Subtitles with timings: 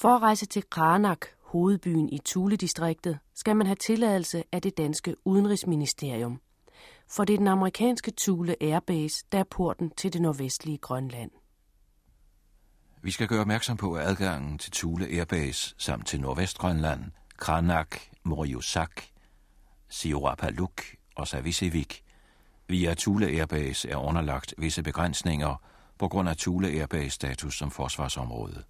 [0.00, 5.16] For at rejse til Kranak, hovedbyen i Thule-distriktet, skal man have tilladelse af det danske
[5.24, 6.40] udenrigsministerium.
[7.10, 11.30] For det er den amerikanske Thule Airbase, der er porten til det nordvestlige Grønland.
[13.02, 17.04] Vi skal gøre opmærksom på, at adgangen til Thule Airbase samt til Nordvestgrønland,
[17.36, 19.02] Kranak, Moriusak,
[19.88, 20.82] Siorapaluk
[21.14, 22.04] og Savisivik
[22.68, 25.62] via Thule Airbase er underlagt visse begrænsninger
[25.98, 28.64] på grund af Thule Airbase status som forsvarsområde.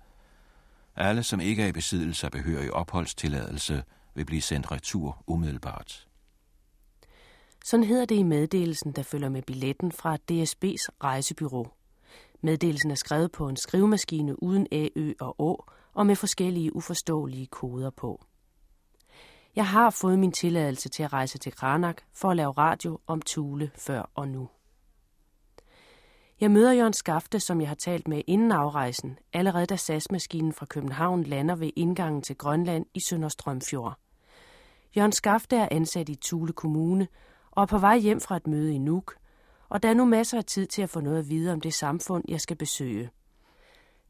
[1.01, 3.83] Alle, som ikke er i besiddelse af behørig opholdstilladelse,
[4.15, 6.09] vil blive sendt retur umiddelbart.
[7.65, 11.69] Sådan hedder det i meddelelsen, der følger med billetten fra DSB's rejsebyrå.
[12.41, 15.65] Meddelelsen er skrevet på en skrivemaskine uden ø og Å,
[15.95, 18.25] og med forskellige uforståelige koder på.
[19.57, 23.23] Jeg har fået min tilladelse til at rejse til Kranak for at lave radio om
[23.23, 24.49] Tule før og nu.
[26.41, 30.67] Jeg møder Jørgen Skafte, som jeg har talt med inden afrejsen, allerede da SAS-maskinen fra
[30.67, 33.99] København lander ved indgangen til Grønland i Sønderstrømfjord.
[34.97, 37.09] Jørgen Skafte er ansat i Tule Kommune
[37.51, 39.15] og er på vej hjem fra et møde i Nuuk,
[39.69, 41.75] og der er nu masser af tid til at få noget at vide om det
[41.75, 43.11] samfund, jeg skal besøge.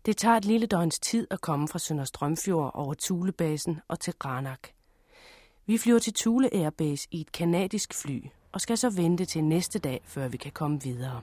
[0.06, 4.68] Det tager et lille døgns tid at komme fra Sønderstrømfjord over Tulebasen og til Granak.
[5.66, 9.78] Vi flyver til Thule Airbase i et kanadisk fly, og skal så vente til næste
[9.78, 11.20] dag, før vi kan komme videre.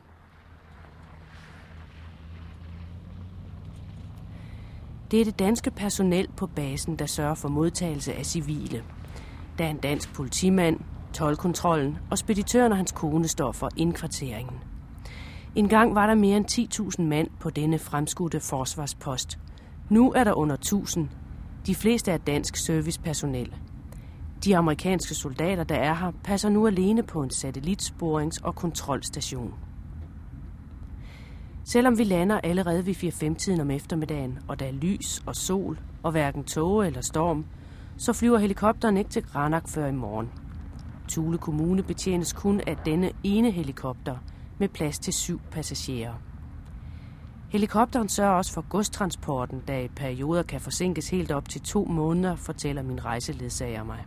[5.16, 8.84] Det er det danske personel på basen, der sørger for modtagelse af civile.
[9.58, 10.80] Der er en dansk politimand,
[11.14, 14.56] tolkontrollen og speditøren og hans kone står for indkvarteringen.
[15.56, 19.40] En gang var der mere end 10.000 mand på denne fremskudte forsvarspost.
[19.90, 21.10] Nu er der under 1000.
[21.66, 23.56] De fleste er dansk servicepersonel.
[24.46, 29.54] De amerikanske soldater, der er her, passer nu alene på en satellitsporings- og kontrolstation.
[31.68, 36.12] Selvom vi lander allerede ved 4-5-tiden om eftermiddagen, og der er lys og sol, og
[36.12, 37.46] hverken tåge eller storm,
[37.98, 40.30] så flyver helikopteren ikke til Granak før i morgen.
[41.08, 44.18] Tule Kommune betjenes kun af denne ene helikopter
[44.58, 46.14] med plads til syv passagerer.
[47.50, 52.36] Helikopteren sørger også for godstransporten, der i perioder kan forsinkes helt op til to måneder,
[52.36, 54.06] fortæller min rejseledsager mig.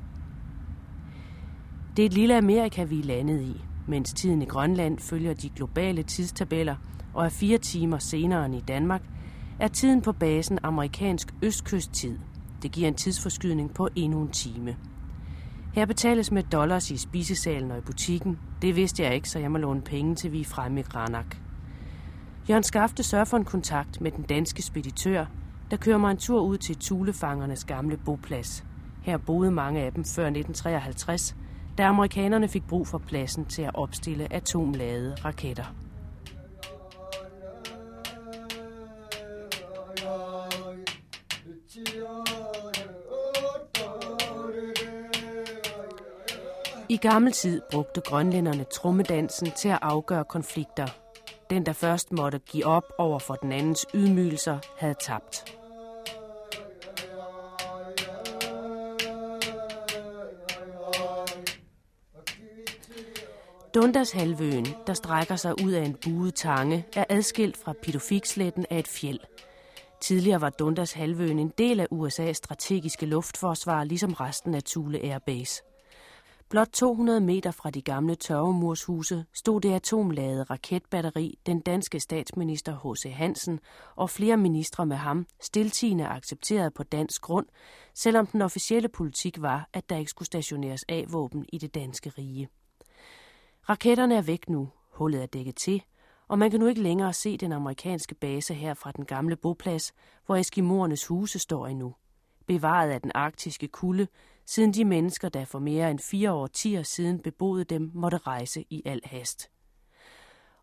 [1.97, 5.49] Det er et lille Amerika, vi er landet i, mens tiden i Grønland følger de
[5.49, 6.77] globale tidstabeller
[7.15, 9.03] og er fire timer senere end i Danmark,
[9.59, 12.19] er tiden på basen amerikansk østkysttid.
[12.63, 14.77] Det giver en tidsforskydning på endnu en time.
[15.73, 18.39] Her betales med dollars i spisesalen og i butikken.
[18.63, 21.37] Det vidste jeg ikke, så jeg må låne penge til vi er fremme i Granak.
[22.49, 25.27] Jørgen Skafte sørger for en kontakt med den danske speditør,
[25.71, 28.65] der kører mig en tur ud til Tulefangernes gamle boplads.
[29.03, 31.37] Her boede mange af dem før 1953,
[31.79, 35.75] da amerikanerne fik brug for pladsen til at opstille atomladede raketter.
[46.91, 50.87] I gammel tid brugte grønlænderne trommedansen til at afgøre konflikter.
[51.51, 55.45] Den, der først måtte give op over for den andens ydmygelser, havde tabt.
[63.75, 68.79] Dundas halvøen, der strækker sig ud af en buet tange, er adskilt fra Pitofiksletten af
[68.79, 69.21] et fjeld.
[70.01, 75.19] Tidligere var Dundas halvøen en del af USA's strategiske luftforsvar, ligesom resten af Thule Air
[75.19, 75.63] Base.
[76.51, 83.13] Blot 200 meter fra de gamle tørvemurshuse stod det atomladede raketbatteri, den danske statsminister H.C.
[83.15, 83.61] Hansen
[83.97, 87.47] og flere ministre med ham stiltigende accepteret på dansk grund,
[87.95, 92.49] selvom den officielle politik var, at der ikke skulle stationeres A-våben i det danske rige.
[93.69, 95.83] Raketterne er væk nu, hullet er dækket til,
[96.29, 99.93] og man kan nu ikke længere se den amerikanske base her fra den gamle boplads,
[100.27, 101.95] hvor eskimoernes huse står endnu.
[102.47, 104.07] Bevaret af den arktiske kulde,
[104.49, 108.83] siden de mennesker, der for mere end fire årtier siden beboede dem, måtte rejse i
[108.85, 109.51] al hast.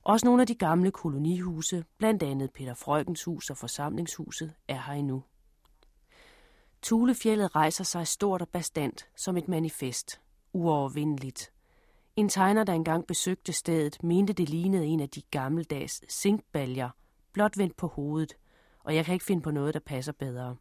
[0.03, 4.93] Også nogle af de gamle kolonihuse, blandt andet Peter Frøkens hus og forsamlingshuset, er her
[4.93, 5.23] endnu.
[6.81, 10.21] Tulefjellet rejser sig stort og bastant som et manifest,
[10.53, 11.51] uovervindeligt.
[12.15, 16.89] En tegner, der engang besøgte stedet, mente det lignede en af de gammeldags zinkbaljer,
[17.33, 18.37] blot vendt på hovedet,
[18.79, 20.55] og jeg kan ikke finde på noget, der passer bedre.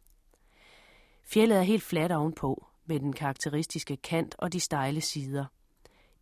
[1.23, 5.45] Fjellet er helt fladt ovenpå, med den karakteristiske kant og de stejle sider.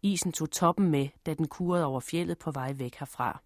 [0.01, 3.41] Isen tog toppen med, da den kurede over fjellet på vej væk herfra.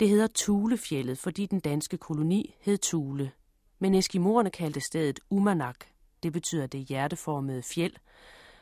[0.00, 3.32] Det hedder Tulefjellet, fordi den danske koloni hed Tule,
[3.78, 5.84] men eskimoerne kaldte stedet Umanak.
[6.22, 7.94] Det betyder det hjerteformede fjeld,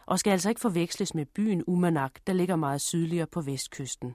[0.06, 4.14] og skal altså ikke forveksles med byen Umanak, der ligger meget sydligere på vestkysten.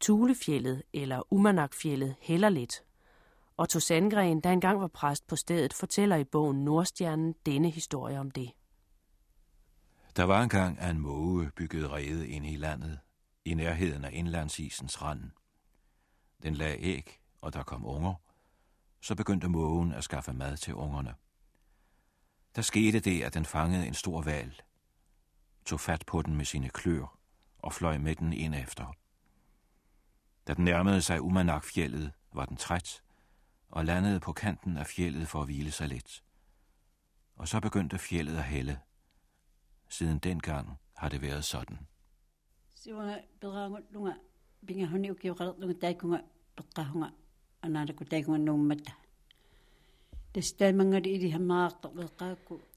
[0.00, 2.82] Tulefjellet eller Umanakfjellet hælder lidt,
[3.58, 8.30] Otto Sandgren, der engang var præst på stedet, fortæller i bogen Nordstjernen denne historie om
[8.30, 8.52] det.
[10.16, 12.98] Der var engang, at en måge byggede rede inde i landet,
[13.44, 15.30] i nærheden af indlandsisens rand.
[16.42, 18.14] Den lagde æg, og der kom unger.
[19.00, 21.14] Så begyndte mågen at skaffe mad til ungerne.
[22.56, 24.60] Der skete det, at den fangede en stor val,
[25.64, 27.18] tog fat på den med sine klør
[27.58, 28.94] og fløj med den ind efter.
[30.46, 33.02] Da den nærmede sig Umanakfjellet, var den træt
[33.74, 36.22] og landede på kanten af fjellet for at hvile sig lidt.
[37.36, 38.78] Og så begyndte fjellet at hælde.
[39.88, 41.78] Siden dengang har det været sådan.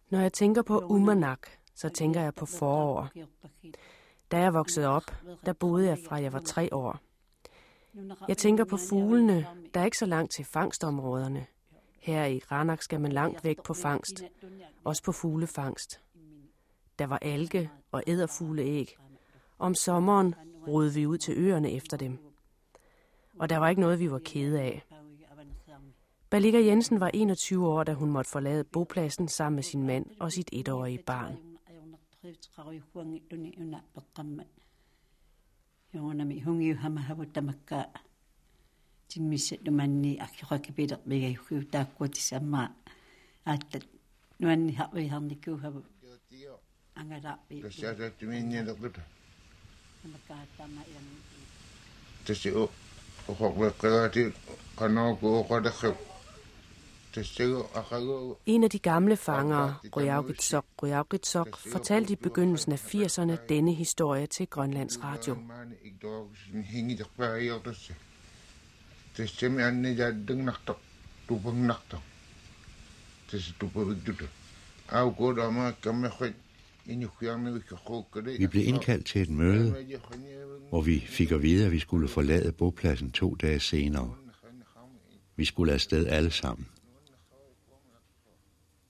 [0.09, 3.09] Når jeg tænker på Umanak, så tænker jeg på forår.
[4.31, 5.03] Da jeg voksede op,
[5.45, 7.06] der boede jeg fra jeg var tre år.
[8.27, 11.45] Jeg tænker på fuglene, der er ikke så langt til fangstområderne.
[11.99, 14.23] Her i Ranak skal man langt væk på fangst,
[14.83, 16.01] også på fuglefangst.
[16.99, 18.97] Der var alge og æderfugleæg.
[19.59, 20.35] Om sommeren
[20.67, 22.17] rodede vi ud til øerne efter dem.
[23.39, 24.83] Og der var ikke noget, vi var kede af.
[26.29, 30.31] Balika Jensen var 21 år, da hun måtte forlade bopladsen sammen med sin mand og
[30.31, 31.37] sit etårige barn.
[35.93, 37.87] Yona mi hungi hama hawa tamaka.
[39.07, 42.19] Tin mi set no mani aki hoa ki bedak mi gai hui ta kua ti
[42.21, 42.71] sama.
[43.45, 43.79] Ata
[44.39, 45.81] no mani hawa i hangi kua hawa.
[46.99, 47.61] Anga rapi.
[47.61, 48.43] Kasi ata ti mi
[50.57, 52.49] tama i hangi.
[53.27, 54.31] O hokwe kada ti
[54.75, 55.71] kanao kua kada.
[58.45, 64.47] En af de gamle fangere, Ryavgitsok Ryavgitsok, fortalte i begyndelsen af 80'erne denne historie til
[64.47, 65.37] Grønlands Radio.
[78.37, 79.75] Vi blev indkaldt til et møde,
[80.69, 84.15] hvor vi fik at vide, at vi skulle forlade bopladsen to dage senere.
[85.35, 86.67] Vi skulle afsted alle sammen.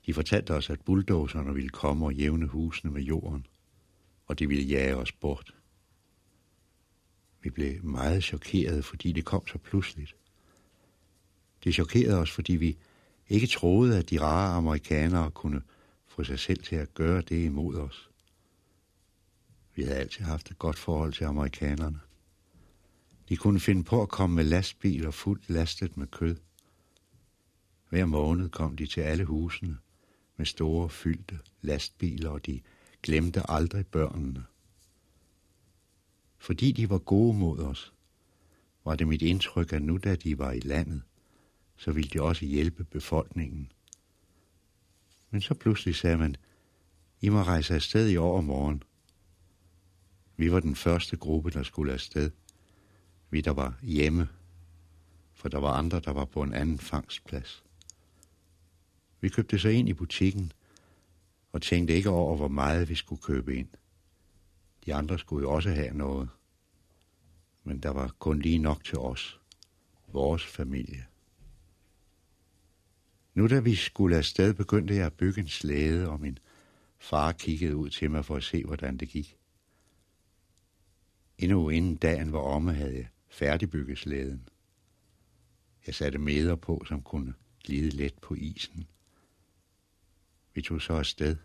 [0.08, 3.46] De fortalte os, at bulldozerne ville komme og jævne husene med jorden,
[4.28, 5.56] og de ville jage os bort.
[7.42, 10.16] Vi blev meget chokerede, fordi det kom så pludseligt.
[11.64, 12.78] Det chokerede os, fordi vi
[13.30, 15.62] ikke troede, at de rare amerikanere kunne
[16.06, 18.10] få sig selv til at gøre det imod os.
[19.76, 22.00] Vi havde altid haft et godt forhold til amerikanerne.
[23.30, 26.36] De kunne finde på at komme med lastbiler fuldt lastet med kød.
[27.90, 29.78] Hver måned kom de til alle husene
[30.38, 32.62] med store fyldte lastbiler, og de
[33.04, 34.46] glemte aldrig børnene.
[36.38, 37.94] Fordi de var gode mod os,
[38.84, 41.02] var det mit indtryk, at nu da de var i landet,
[41.78, 43.72] så ville de også hjælpe befolkningen.
[45.32, 46.36] Men så pludselig sagde man,
[47.22, 48.84] I må rejse afsted i overmorgen.
[50.38, 52.32] Vi var den første gruppe, der skulle afsted.
[53.30, 54.30] Vi, der var hjemme,
[55.34, 57.64] for der var andre, der var på en anden fangstplads.
[59.22, 60.52] Vi købte så ind i butikken
[61.52, 63.68] og tænkte ikke over, hvor meget vi skulle købe ind.
[64.86, 66.30] De andre skulle jo også have noget.
[67.64, 69.40] Men der var kun lige nok til os,
[70.08, 71.06] vores familie.
[73.34, 76.38] Nu da vi skulle afsted, begyndte jeg at bygge en slæde, og min
[77.00, 79.38] far kiggede ud til mig for at se, hvordan det gik.
[81.38, 84.50] Endnu inden dagen var omme, havde jeg færdigbygget slæden.
[85.88, 87.34] Jeg satte meder på, som kunne
[87.64, 88.88] glide let på isen.
[90.58, 91.36] Vi tog så afsted.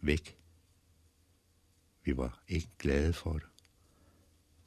[0.00, 0.38] Væk.
[2.04, 3.46] Vi var ikke glade for det.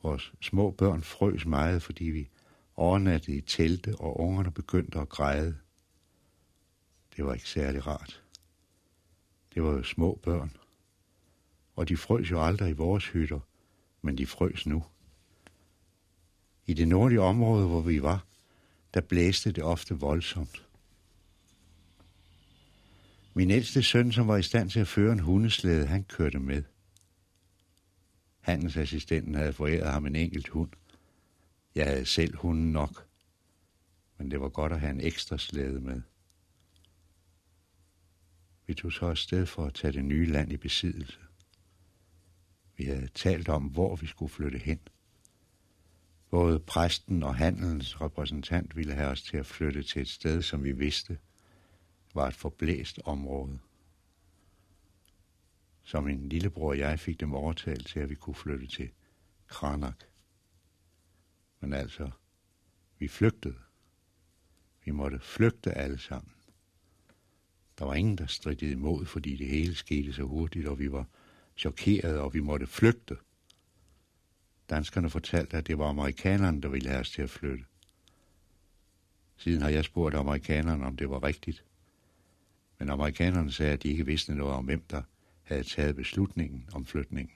[0.03, 2.29] Vores små børn frøs meget, fordi vi
[2.75, 5.57] overnattede i telte, og ungerne begyndte at græde.
[7.15, 8.23] Det var ikke særlig rart.
[9.53, 10.57] Det var jo små børn.
[11.75, 13.39] Og de frøs jo aldrig i vores hytter,
[14.01, 14.83] men de frøs nu.
[16.65, 18.25] I det nordlige område, hvor vi var,
[18.93, 20.67] der blæste det ofte voldsomt.
[23.35, 26.63] Min ældste søn, som var i stand til at føre en hundeslæde, han kørte med.
[28.39, 30.71] Handelsassistenten havde foræret ham en enkelt hund.
[31.75, 33.07] Jeg havde selv hunden nok,
[34.17, 36.01] men det var godt at have en ekstra slæde med.
[38.67, 41.19] Vi tog så afsted for at tage det nye land i besiddelse.
[42.77, 44.79] Vi havde talt om, hvor vi skulle flytte hen.
[46.29, 50.63] Både præsten og handelens repræsentant ville have os til at flytte til et sted, som
[50.63, 51.17] vi vidste
[52.13, 53.59] var et forblæst område.
[55.83, 58.89] Så min lillebror og jeg fik dem overtalt til, at vi kunne flytte til
[59.47, 60.03] Kranak.
[61.59, 62.11] Men altså,
[62.99, 63.55] vi flygtede.
[64.85, 66.33] Vi måtte flygte alle sammen.
[67.79, 71.05] Der var ingen, der stridte imod, fordi det hele skete så hurtigt, og vi var
[71.57, 73.17] chokerede, og vi måtte flygte.
[74.69, 77.65] Danskerne fortalte, at det var amerikanerne, der ville have os til at flytte.
[79.37, 81.63] Siden har jeg spurgt amerikanerne, om det var rigtigt.
[82.83, 85.01] Men amerikanerne sagde, at de ikke vidste noget om, hvem der
[85.43, 87.35] havde taget beslutningen om flytningen.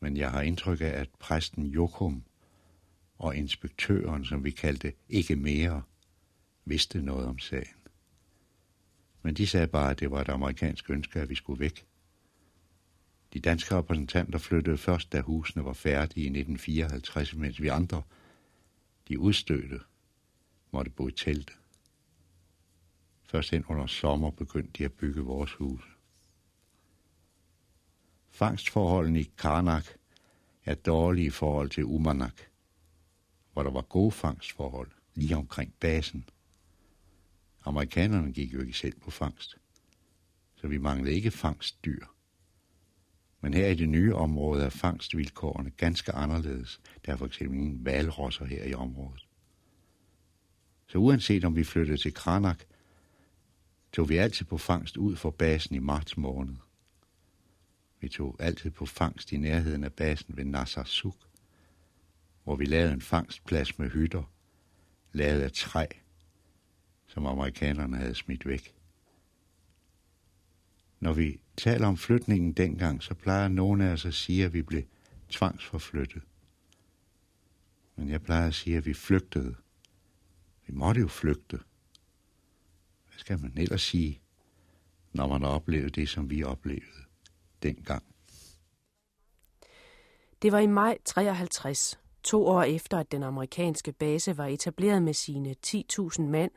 [0.00, 2.24] Men jeg har indtryk af, at præsten Jokum
[3.18, 5.82] og inspektøren, som vi kaldte ikke mere,
[6.64, 7.76] vidste noget om sagen.
[9.22, 11.86] Men de sagde bare, at det var et amerikansk ønske, at vi skulle væk.
[13.32, 18.02] De danske repræsentanter flyttede først, da husene var færdige i 1954, mens vi andre,
[19.08, 19.80] de udstødte,
[20.70, 21.52] måtte bo i telte.
[23.30, 25.96] Først ind under sommer begyndte de at bygge vores hus.
[28.28, 29.84] Fangstforholdene i Karnak
[30.64, 32.40] er dårlige i forhold til Umanak,
[33.52, 36.28] hvor der var gode fangstforhold lige omkring basen.
[37.64, 39.58] Amerikanerne gik jo ikke selv på fangst,
[40.56, 42.06] så vi manglede ikke fangstdyr.
[43.40, 46.80] Men her i det nye område er fangstvilkårene ganske anderledes.
[47.06, 49.26] Der er for eksempel ingen valrosser her i området.
[50.86, 52.64] Så uanset om vi flyttede til Kranak,
[53.92, 56.54] tog vi altid på fangst ud for basen i marts måned.
[58.00, 61.16] Vi tog altid på fangst i nærheden af basen ved Nassasuk,
[62.44, 64.22] hvor vi lavede en fangstplads med hytter,
[65.12, 65.86] lavet af træ,
[67.06, 68.74] som amerikanerne havde smidt væk.
[71.00, 74.62] Når vi taler om flytningen dengang, så plejer nogen af os at sige, at vi
[74.62, 74.82] blev
[75.28, 76.22] tvangsforflyttet.
[77.96, 79.54] Men jeg plejer at sige, at vi flygtede.
[80.66, 81.58] Vi måtte jo flygte.
[83.20, 84.20] Skal man ellers sige,
[85.12, 87.04] når man har oplevet det, som vi oplevede
[87.62, 88.02] dengang?
[90.42, 95.14] Det var i maj 53, to år efter at den amerikanske base var etableret med
[95.14, 96.50] sine 10.000 mand,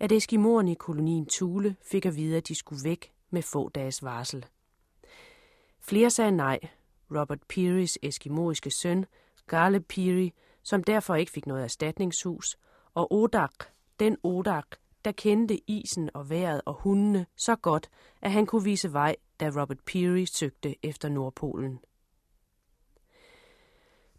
[0.00, 4.02] at eskimoerne i kolonien Thule fik at vide, at de skulle væk med få dages
[4.02, 4.46] varsel.
[5.80, 6.58] Flere sagde nej.
[7.10, 9.06] Robert Pearys eskimoiske søn,
[9.46, 10.30] Garle Peary,
[10.62, 12.58] som derfor ikke fik noget erstatningshus,
[12.94, 13.64] og Odak,
[14.00, 14.66] den Odak,
[15.08, 17.90] der kendte isen og vejret og hundene så godt,
[18.22, 21.78] at han kunne vise vej, da Robert Peary søgte efter Nordpolen.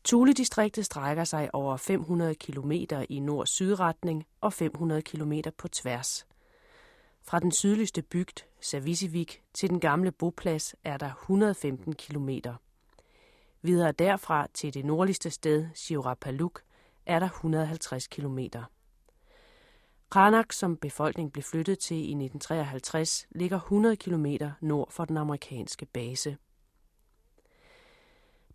[0.04, 2.72] Thule-distriktet strækker sig over 500 km
[3.10, 6.28] i nord-syd-retning og 500 km på tværs.
[7.24, 12.30] Fra den sydligste bygd, Savisivik, til den gamle boplads er der 115 km.
[13.62, 16.62] Videre derfra til det nordligste sted, Shirapaluk,
[17.06, 18.40] er der 150 km.
[20.10, 24.26] Kranak, som befolkningen blev flyttet til i 1953, ligger 100 km
[24.62, 26.38] nord for den amerikanske base.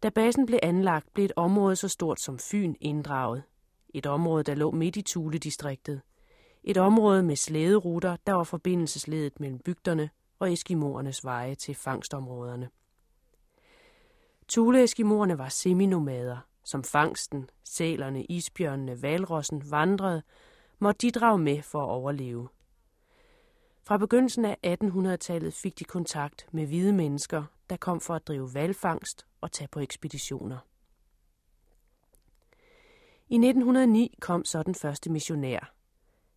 [0.02, 3.42] Da basen blev anlagt, blev et område så stort som Fyn inddraget.
[3.88, 6.00] Et område, der lå midt i Thule-distriktet.
[6.64, 12.68] Et område med slæderuter, der var forbindelsesledet mellem bygderne og eskimoernes veje til fangstområderne.
[14.48, 16.38] Thule-eskimoerne var seminomader.
[16.64, 20.22] Som fangsten, sælerne, isbjørnene, valrossen vandrede,
[20.78, 22.48] måtte de drage med for at overleve.
[23.82, 28.54] Fra begyndelsen af 1800-tallet fik de kontakt med hvide mennesker, der kom for at drive
[28.54, 30.58] valfangst og tage på ekspeditioner.
[33.28, 35.74] I 1909 kom så den første missionær.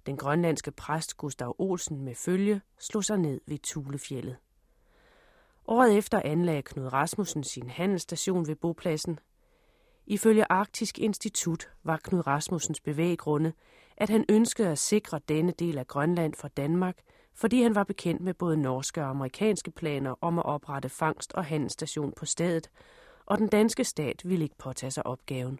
[0.06, 4.38] Den grønlandske præst Gustav Olsen med følge slog sig ned ved Tulefjellet.
[5.67, 9.20] Året efter anlagde Knud Rasmussen sin handelsstation ved bopladsen.
[10.09, 13.53] Ifølge Arktisk Institut var Knud Rasmussens bevæggrunde,
[13.97, 16.97] at han ønskede at sikre denne del af Grønland for Danmark,
[17.33, 21.45] fordi han var bekendt med både norske og amerikanske planer om at oprette fangst- og
[21.45, 22.69] handelsstation på stedet,
[23.25, 25.59] og den danske stat ville ikke påtage sig opgaven.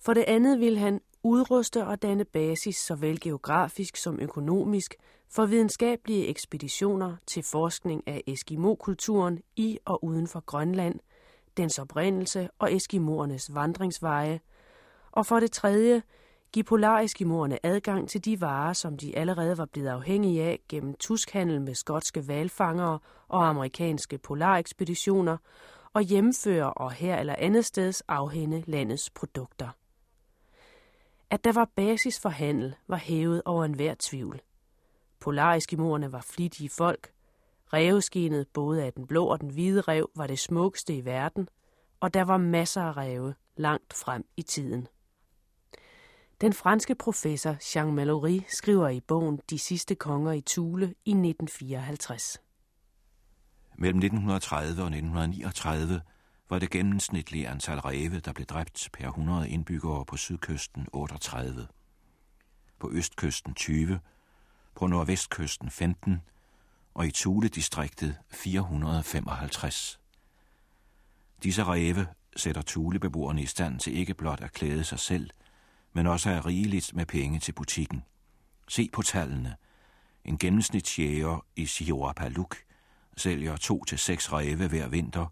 [0.00, 4.94] For det andet ville han udruste og danne basis såvel geografisk som økonomisk
[5.28, 11.00] for videnskabelige ekspeditioner til forskning af Eskimo-kulturen i og uden for Grønland,
[11.60, 14.40] dens oprindelse og eskimoernes vandringsveje,
[15.12, 16.02] og for det tredje
[16.52, 21.60] give polareskimoerne adgang til de varer, som de allerede var blevet afhængige af gennem tuskhandel
[21.60, 22.98] med skotske valfangere
[23.28, 25.36] og amerikanske polarekspeditioner,
[25.92, 29.68] og hjemføre og her eller andet steds afhænde landets produkter.
[31.30, 34.40] At der var basis for handel, var hævet over enhver tvivl.
[35.20, 37.12] Polariskimoerne var flittige folk.
[37.72, 41.48] Ræveskinet, både af den blå og den hvide rev, var det smukkeste i verden,
[42.00, 44.88] og der var masser af ræve langt frem i tiden.
[46.40, 52.38] Den franske professor Jean Mallory skriver i bogen De sidste konger i Thule i 1954.
[53.78, 56.00] Mellem 1930 og 1939
[56.50, 61.66] var det gennemsnitlige antal ræve, der blev dræbt per 100 indbyggere på sydkysten 38.
[62.78, 64.00] på østkysten 20,
[64.74, 66.22] på nordvestkysten 15
[67.00, 70.00] og i Thule-distriktet 455.
[71.42, 75.30] Disse ræve sætter Thule-beboerne i stand til ikke blot at klæde sig selv,
[75.92, 78.02] men også er rigeligt med penge til butikken.
[78.68, 79.56] Se på tallene.
[80.24, 82.56] En gennemsnitsjæger i Siorapaluk
[83.16, 85.26] sælger to til seks ræve hver vinter,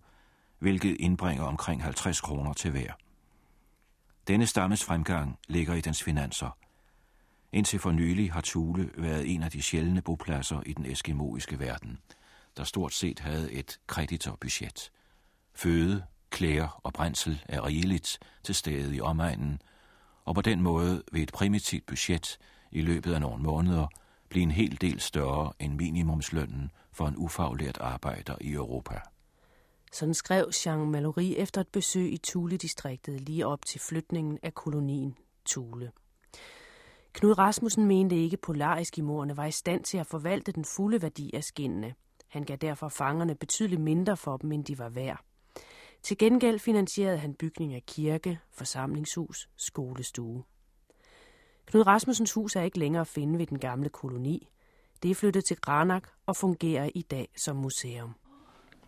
[0.59, 2.93] hvilket indbringer omkring 50 kroner til hver.
[4.29, 6.57] Denne stammes fremgang ligger i dens finanser.
[7.53, 11.99] Indtil for nylig har Thule været en af de sjældne bopladser i den eskimoiske verden,
[12.57, 14.91] der stort set havde et kreditorbudget.
[15.55, 19.63] Føde, klæder og brændsel er rigeligt til stede i omegnen,
[20.25, 22.39] og på den måde vil et primitivt budget
[22.73, 23.87] i løbet af nogle måneder
[24.29, 29.01] blive en hel del større end minimumslønnen for en ufaglært arbejder i Europa.
[29.93, 35.17] Sådan skrev Jean Mallory efter et besøg i Thule-distriktet lige op til flytningen af kolonien
[35.47, 35.93] Thule.
[37.13, 41.31] Knud Rasmussen mente ikke, at polareskimorerne var i stand til at forvalte den fulde værdi
[41.35, 41.95] af skinnene.
[42.29, 45.25] Han gav derfor fangerne betydeligt mindre for dem, end de var værd.
[46.03, 50.45] Til gengæld finansierede han bygning af kirke, forsamlingshus, skolestue.
[51.67, 54.49] Knud Rasmussens hus er ikke længere at finde ved den gamle koloni.
[55.03, 58.15] Det er flyttet til Granak og fungerer i dag som museum.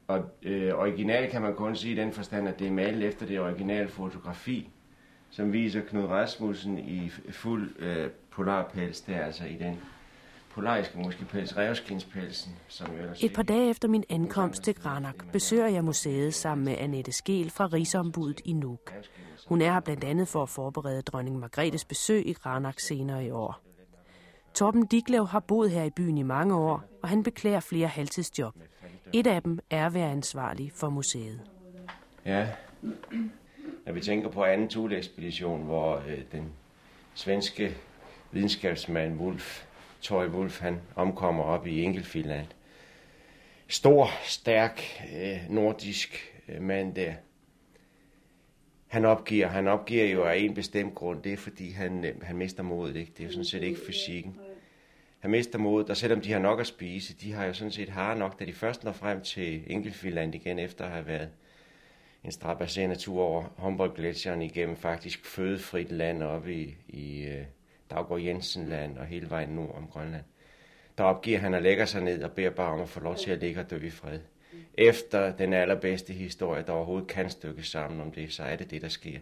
[0.07, 3.27] Og øh, original kan man kun sige i den forstand, at det er malet efter
[3.27, 4.71] det originale fotografi,
[5.31, 9.81] som viser Knud Rasmussen i fuld øh, polarpels, der altså i den
[10.51, 13.25] polariske måske pels, revskinspelsen, som jo ellers...
[13.25, 17.51] Et par dage efter min ankomst til Granak besøger jeg museet sammen med Annette Skel
[17.51, 18.93] fra Rigsombuddet i Nuuk.
[19.49, 23.31] Hun er her blandt andet for at forberede dronning Margrethes besøg i Granak senere i
[23.31, 23.61] år.
[24.55, 28.55] Torben Diglev har boet her i byen i mange år, og han beklager flere halvtidsjob.
[29.13, 31.41] Et af dem er at være ansvarlig for museet.
[32.25, 32.49] Ja,
[33.91, 36.53] når vi tænker på anden Thule-ekspedition, hvor øh, den
[37.15, 37.77] svenske
[38.33, 39.65] videnskabsmand Wolf,
[40.01, 42.47] Toy Wolf, han omkommer op i Enkelfinland.
[43.69, 44.83] Stor, stærk,
[45.17, 47.15] øh, nordisk øh, mand der.
[48.87, 52.37] Han opgiver, han opgiver jo af en bestemt grund, det er fordi han, øh, han
[52.37, 53.13] mister modet, ikke?
[53.17, 54.37] det er jo sådan set ikke fysikken.
[55.21, 57.89] Han mister modet, og selvom de har nok at spise, de har jo sådan set
[57.89, 61.29] har nok, da de først når frem til Enkelfinland igen, efter at have været
[62.25, 67.47] en strabasserende tur over Humboldt-gletsjeren igennem faktisk fødefrit land oppe i, i øh, uh,
[67.91, 70.25] Daggaard Jensenland og hele vejen nord om Grønland.
[70.99, 73.31] Der opgiver han at lægge sig ned og beder bare om at få lov til
[73.31, 74.21] at ligge og dø i fred.
[74.75, 78.83] Efter den allerbedste historie, der overhovedet kan stykkes sammen om det, så er det det,
[78.83, 79.19] der sker.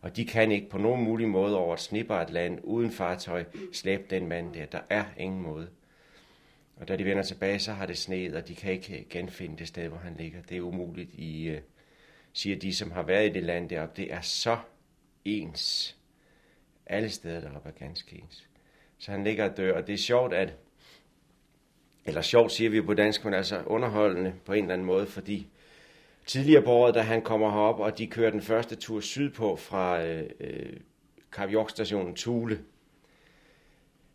[0.00, 4.02] Og de kan ikke på nogen mulig måde over et snibart land uden fartøj slæbe
[4.10, 4.66] den mand der.
[4.66, 5.68] Der er ingen måde.
[6.76, 9.68] Og da de vender tilbage, så har det sneet, og de kan ikke genfinde det
[9.68, 10.38] sted, hvor han ligger.
[10.48, 11.58] Det er umuligt i, uh,
[12.36, 14.58] siger de, som har været i det land deroppe, det er så
[15.24, 15.96] ens.
[16.86, 18.48] Alle steder deroppe er ganske ens.
[18.98, 20.54] Så han ligger og dør, og det er sjovt, at,
[22.06, 25.46] eller sjovt siger vi på dansk, men altså underholdende på en eller anden måde, fordi
[26.26, 30.04] tidligere på året, da han kommer herop, og de kører den første tur sydpå fra
[30.04, 30.76] øh, øh
[31.32, 32.64] Karvjok-stationen Tule,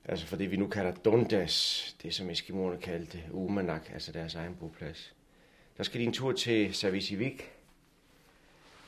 [0.05, 4.55] altså for det vi nu kalder Dundas, det som Eskimoerne kaldte Umanak, altså deres egen
[4.55, 5.15] boplads.
[5.77, 7.51] Der skal de en tur til Savisivik,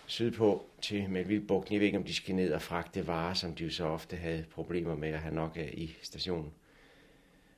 [0.05, 1.73] sydpå til Melvildbugten.
[1.73, 4.15] Jeg ved ikke, om de skal ned og fragte varer, som de jo så ofte
[4.15, 6.53] havde problemer med at have nok af i stationen.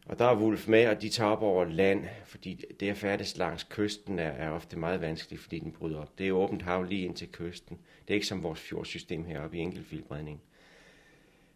[0.05, 3.37] Og der er Wolf med, og de tager op over land, fordi det at færdes
[3.37, 6.17] langs kysten er, er ofte meget vanskeligt, fordi den bryder op.
[6.17, 7.77] Det er åbent hav lige ind til kysten.
[8.07, 10.41] Det er ikke som vores fjordsystem heroppe i enkeltfilbredning.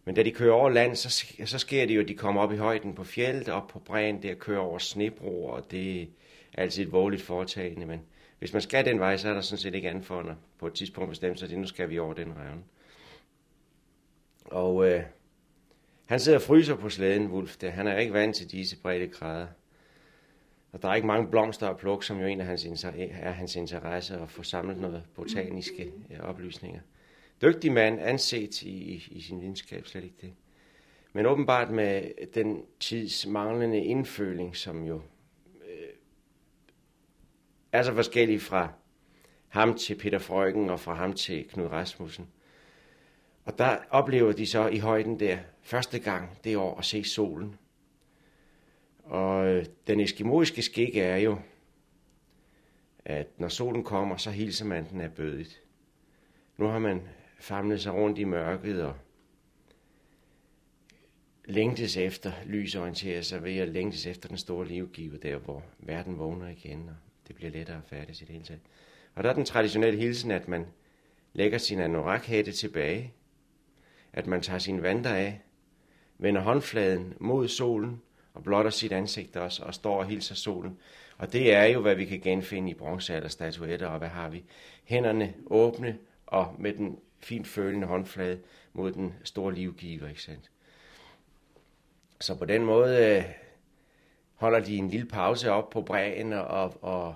[0.06, 2.54] Men da de kører over land, så, så sker det jo, at de kommer op
[2.54, 6.06] i højden på fjellet, op på bræen, der kører over snebroer, og det er
[6.54, 8.02] altid et vågeligt foretagende, men
[8.40, 10.74] hvis man skal den vej, så er der sådan set ikke andet for på et
[10.74, 12.64] tidspunkt bestemme sig, det, nu skal vi over den revne.
[14.46, 15.04] Og øh,
[16.06, 17.58] han sidder og fryser på slæden, Wolf.
[17.58, 17.70] Der.
[17.70, 19.48] Han er ikke vant til disse brede kræder.
[20.72, 23.56] Og der er ikke mange blomster at plukke, som jo en af hans, er hans
[23.56, 26.82] interesse at få samlet noget botaniske øh, oplysninger.
[27.42, 30.34] Dygtig mand, anset i, i, i sin videnskab, slet ikke det.
[31.14, 35.02] Men åbenbart med den tids manglende indføling, som jo
[37.72, 38.74] er så forskellige fra
[39.48, 42.28] ham til Peter Frøken og fra ham til Knud Rasmussen.
[43.46, 47.56] Og der oplever de så i højden der første gang det år at se solen.
[49.04, 51.40] Og øh, den eskimoiske skik er jo,
[53.06, 55.62] at når solen kommer, så hilser man den af bødet.
[56.58, 57.02] Nu har man
[57.40, 58.96] famlet sig rundt i mørket og
[61.46, 66.18] længtes efter, lys orienterer sig ved at længtes efter den store livgiver, der hvor verden
[66.18, 68.62] vågner igen, og det bliver lettere at færdes i det hele taget.
[69.16, 70.66] Og der er den traditionelle hilsen, at man
[71.34, 73.14] lægger sin anorakhætte tilbage,
[74.14, 75.42] at man tager sin vanter af,
[76.18, 78.02] vender håndfladen mod solen
[78.34, 80.78] og blotter sit ansigt også, og står og hilser solen.
[81.18, 84.44] Og det er jo, hvad vi kan genfinde i bronzealderstatuetter, og hvad har vi?
[84.84, 88.40] Hænderne åbne og med den fint følende håndflade
[88.74, 90.52] mod den store livgiver, ikke sandt?
[92.20, 93.24] Så på den måde øh,
[94.40, 97.16] holder de en lille pause op på bræen og, og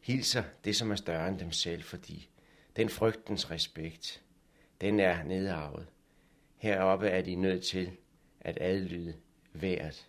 [0.00, 2.28] hilser det, som er større end dem selv, fordi
[2.76, 4.22] den frygtens respekt,
[4.80, 5.86] den er nedarvet.
[6.56, 7.90] Heroppe er de nødt til
[8.40, 9.14] at adlyde
[9.52, 10.08] vejret.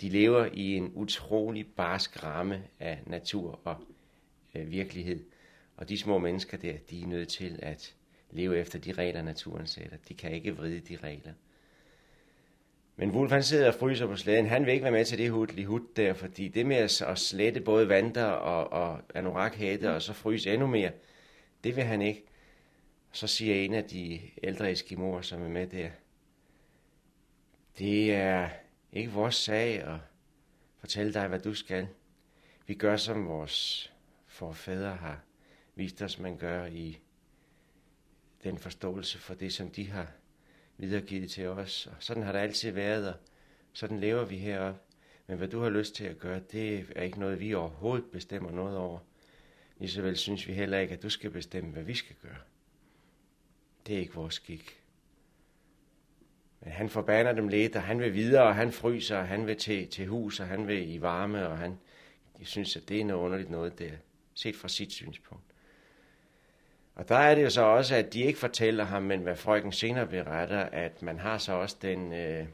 [0.00, 3.76] De lever i en utrolig barsk ramme af natur og
[4.54, 5.24] øh, virkelighed.
[5.76, 7.94] Og de små mennesker der, de er nødt til at
[8.30, 9.96] leve efter de regler, naturen sætter.
[10.08, 11.32] De kan ikke vride de regler.
[12.96, 14.46] Men Wolf han sidder og fryser på slæden.
[14.46, 17.60] Han vil ikke være med til det hudli hud der, fordi det med at slette
[17.60, 20.90] både vanter og, og anorakhætte og så fryse endnu mere,
[21.64, 22.24] det vil han ikke.
[23.12, 25.90] Så siger en af de ældre eskimoer, som er med der,
[27.78, 28.48] det er
[28.92, 29.98] ikke vores sag at
[30.78, 31.86] fortælle dig, hvad du skal.
[32.66, 33.92] Vi gør, som vores
[34.26, 35.20] forfædre har
[35.74, 36.98] vist os, man gør i
[38.44, 40.12] den forståelse for det, som de har
[40.78, 41.86] videregivet til os.
[41.86, 43.14] Og sådan har det altid været, og
[43.72, 44.80] sådan lever vi heroppe.
[45.26, 48.50] Men hvad du har lyst til at gøre, det er ikke noget, vi overhovedet bestemmer
[48.50, 48.98] noget over.
[49.78, 52.38] Lige så vel synes vi heller ikke, at du skal bestemme, hvad vi skal gøre.
[53.86, 54.82] Det er ikke vores skik.
[56.60, 59.56] Men han forbander dem lidt, og han vil videre, og han fryser, og han vil
[59.56, 61.78] til, til hus, og han vil i varme, og han
[62.42, 63.90] synes, at det er noget underligt noget der,
[64.34, 65.44] set fra sit synspunkt.
[66.96, 69.72] Og der er det jo så også, at de ikke fortæller ham, men hvad frøken
[69.72, 72.46] senere beretter, at man har så også den øh,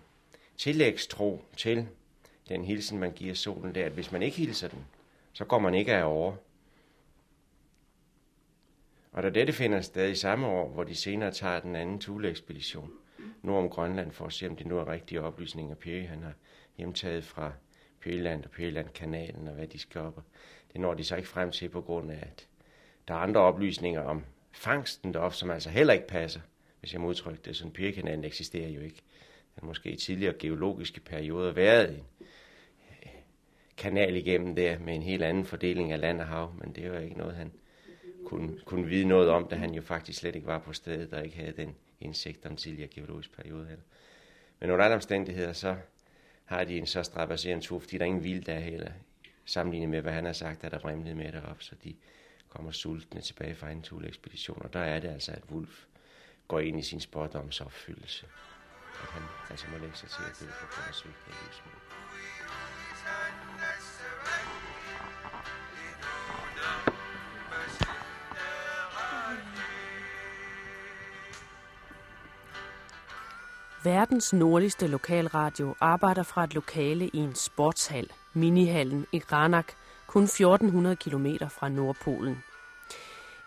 [0.57, 1.89] tillægstro til
[2.49, 4.87] den hilsen, man giver solen der, at hvis man ikke hilser den,
[5.33, 6.37] så går man ikke af over.
[9.13, 12.91] Og da dette finder sted i samme år, hvor de senere tager den anden Thule-ekspedition
[13.43, 16.33] nord om Grønland for at se, om det nu er rigtige oplysninger, Peri han har
[16.77, 17.53] hjemtaget fra
[18.01, 20.23] Pøgeland og Pøgeland-kanalen og hvad de skal op.
[20.73, 22.49] Det når de så ikke frem til på grund af, at
[23.09, 26.41] der er andre oplysninger om fangsten deroppe, som altså heller ikke passer,
[26.81, 27.57] hvis jeg modtrykker det.
[27.57, 29.03] Sådan Pyrkanalen eksisterer jo ikke.
[29.61, 32.05] Den måske i tidligere geologiske perioder været en
[32.91, 33.11] øh,
[33.77, 36.99] kanal igennem der med en helt anden fordeling af land og hav, men det var
[36.99, 37.53] ikke noget, han
[38.25, 41.23] kunne, kunne vide noget om, da han jo faktisk slet ikke var på stedet, der
[41.23, 43.67] ikke havde den indsigt om tidligere geologisk periode.
[43.67, 43.85] Heller.
[44.61, 45.77] Men under alle omstændigheder, så
[46.45, 48.93] har de en så strapasserende tur, fordi der er ingen vild der heller,
[49.45, 51.95] sammenlignet med, hvad han har sagt, at der vrimlede med derop, så de
[52.55, 55.85] kommer sultne tilbage fra en ekspedition, og der er det altså, at Wolf
[56.49, 58.27] går ind i sin spådomsopfyldelse.
[59.03, 60.95] At han altså må lægge sig til at dø for grund af
[61.45, 61.83] livsmål.
[73.85, 79.73] Verdens nordligste lokalradio arbejder fra et lokale i en sportshal, Minihallen i Granak,
[80.13, 82.43] kun 1400 km fra Nordpolen.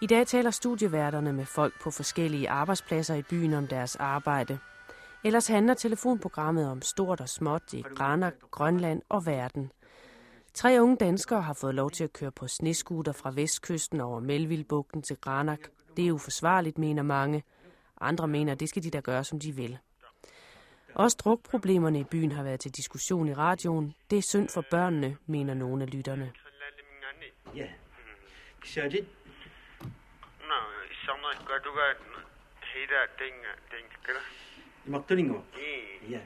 [0.01, 4.59] I dag taler studieværterne med folk på forskellige arbejdspladser i byen om deres arbejde.
[5.23, 9.71] Ellers handler telefonprogrammet om stort og småt i Granak, Grønland og verden.
[10.53, 15.01] Tre unge danskere har fået lov til at køre på sneskuter fra vestkysten over Melvillebugten
[15.01, 15.59] til Granak.
[15.97, 17.43] Det er uforsvarligt, mener mange.
[18.01, 19.77] Andre mener, at det skal de da gøre, som de vil.
[20.95, 23.93] Også drukproblemerne i byen har været til diskussion i radioen.
[24.09, 26.31] Det er synd for børnene, mener nogle af lytterne.
[27.55, 27.67] Ja.
[28.61, 29.05] Kishadit.
[30.49, 30.59] No,
[31.05, 31.85] sama kaduga
[32.73, 33.35] heida ting
[33.71, 34.19] ting kira.
[34.85, 35.35] Magtulingo.
[35.57, 36.19] Eh, Ja.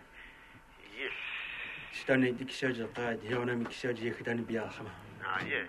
[1.02, 1.14] yes.
[1.94, 4.90] Stani dikishaja qad hiona mi kishaja yakhdani biyakhama.
[5.26, 5.66] Ah, yeah.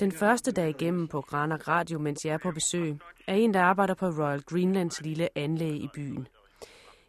[0.00, 2.94] Den første dag igennem på Granak Radio, mens jeg er på besøg,
[3.26, 6.28] er en, der arbejder på Royal Greenlands lille anlæg i byen.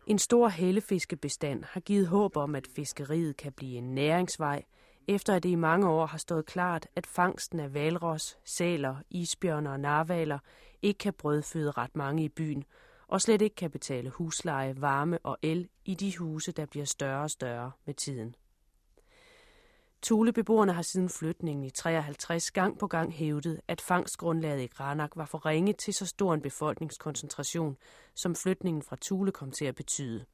[0.08, 4.64] En stor hellefiskebestand har givet håb om, at fiskeriet kan blive en næringsvej,
[5.08, 9.72] efter at det i mange år har stået klart, at fangsten af valros, sæler, isbjørner
[9.72, 10.39] og narvaler
[10.82, 12.63] ikke kan brødføde ret mange i byen,
[13.08, 17.24] og slet ikke kan betale husleje, varme og el i de huse, der bliver større
[17.24, 18.36] og større med tiden.
[20.02, 25.26] Tulebeboerne har siden flytningen i 53 gang på gang hævdet, at fangstgrundlaget i Granak var
[25.26, 27.78] for ringe til så stor en befolkningskoncentration,
[28.15, 30.26] som flytningen fra Tule kom til at betyde.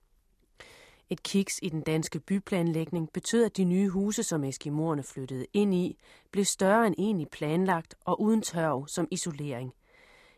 [1.11, 5.73] Et kiks i den danske byplanlægning betød, at de nye huse, som eskimoerne flyttede ind
[5.73, 5.97] i,
[6.31, 9.73] blev større end egentlig planlagt og uden tørv som isolering.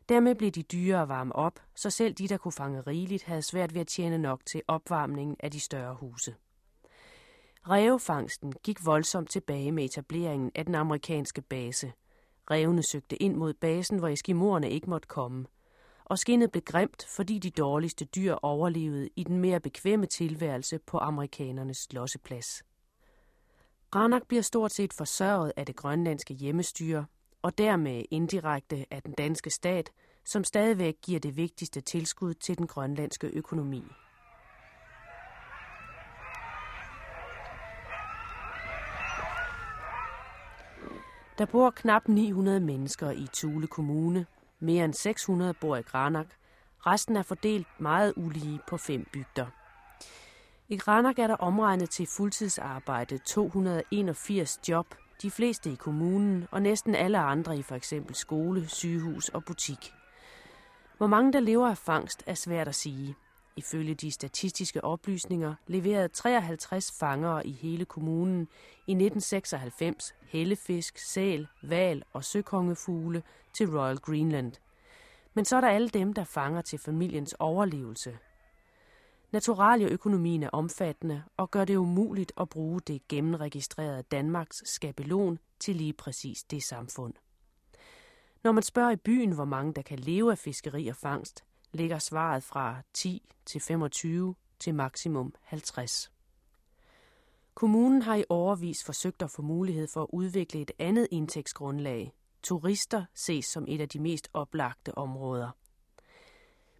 [0.09, 3.41] Dermed blev de dyre at varme op, så selv de, der kunne fange rigeligt, havde
[3.41, 6.35] svært ved at tjene nok til opvarmningen af de større huse.
[7.69, 11.93] Rævefangsten gik voldsomt tilbage med etableringen af den amerikanske base.
[12.51, 15.45] Revene søgte ind mod basen, hvor eskimoerne ikke måtte komme
[16.05, 20.97] og skinnet blev grimt, fordi de dårligste dyr overlevede i den mere bekvemme tilværelse på
[20.97, 22.63] amerikanernes losseplads.
[23.95, 27.05] Ranak bliver stort set forsørget af det grønlandske hjemmestyre,
[27.41, 29.91] og dermed indirekte af den danske stat,
[30.25, 33.83] som stadigvæk giver det vigtigste tilskud til den grønlandske økonomi.
[41.37, 44.25] Der bor knap 900 mennesker i Tule Kommune.
[44.63, 46.25] Mere end 600 bor i Granak.
[46.79, 49.45] Resten er fordelt meget ulige på fem bygder.
[50.69, 56.95] I Granak er der omregnet til fuldtidsarbejde 281 job, de fleste i kommunen og næsten
[56.95, 59.93] alle andre i for eksempel skole, sygehus og butik.
[60.97, 63.15] Hvor mange der lever af fangst er svært at sige.
[63.55, 68.47] Ifølge de statistiske oplysninger leverede 53 fangere i hele kommunen
[68.87, 74.53] i 1996 hellefisk, sæl, val og søkongefugle til Royal Greenland.
[75.33, 78.17] Men så er der alle dem, der fanger til familiens overlevelse.
[79.31, 85.93] Naturalieøkonomien er omfattende og gør det umuligt at bruge det gennemregistrerede Danmarks skabelon til lige
[85.93, 87.13] præcis det samfund.
[88.43, 91.99] Når man spørger i byen, hvor mange der kan leve af fiskeri og fangst, ligger
[91.99, 96.11] svaret fra 10 til 25 til maksimum 50.
[97.53, 102.13] Kommunen har i overvis forsøgt at få mulighed for at udvikle et andet indtægtsgrundlag.
[102.43, 105.49] Turister ses som et af de mest oplagte områder.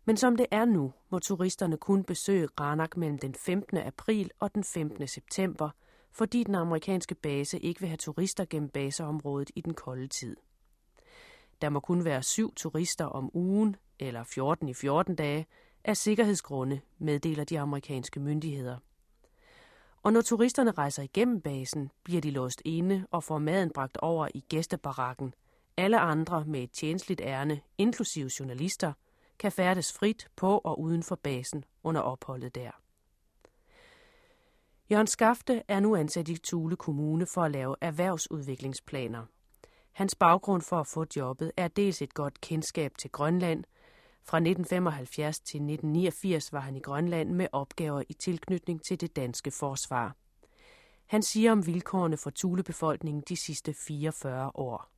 [0.05, 3.77] Men som det er nu, må turisterne kun besøge Granak mellem den 15.
[3.77, 5.07] april og den 15.
[5.07, 5.69] september,
[6.11, 10.37] fordi den amerikanske base ikke vil have turister gennem baseområdet i den kolde tid.
[11.61, 15.45] Der må kun være syv turister om ugen, eller 14 i 14 dage,
[15.83, 18.77] af sikkerhedsgrunde, meddeler de amerikanske myndigheder.
[20.03, 24.27] Og når turisterne rejser igennem basen, bliver de låst inde og får maden bragt over
[24.33, 25.33] i gæstebarakken.
[25.77, 28.93] Alle andre med et tjensligt ærne, inklusive journalister,
[29.39, 32.71] kan færdes frit på og uden for basen under opholdet der.
[34.91, 39.25] Jørgen Skafte er nu ansat i Tule Kommune for at lave erhvervsudviklingsplaner.
[39.91, 43.63] Hans baggrund for at få jobbet er dels et godt kendskab til Grønland.
[44.25, 49.51] Fra 1975 til 1989 var han i Grønland med opgaver i tilknytning til det danske
[49.51, 50.15] forsvar.
[51.05, 54.89] Han siger om vilkårene for Tulebefolkningen de sidste 44 år.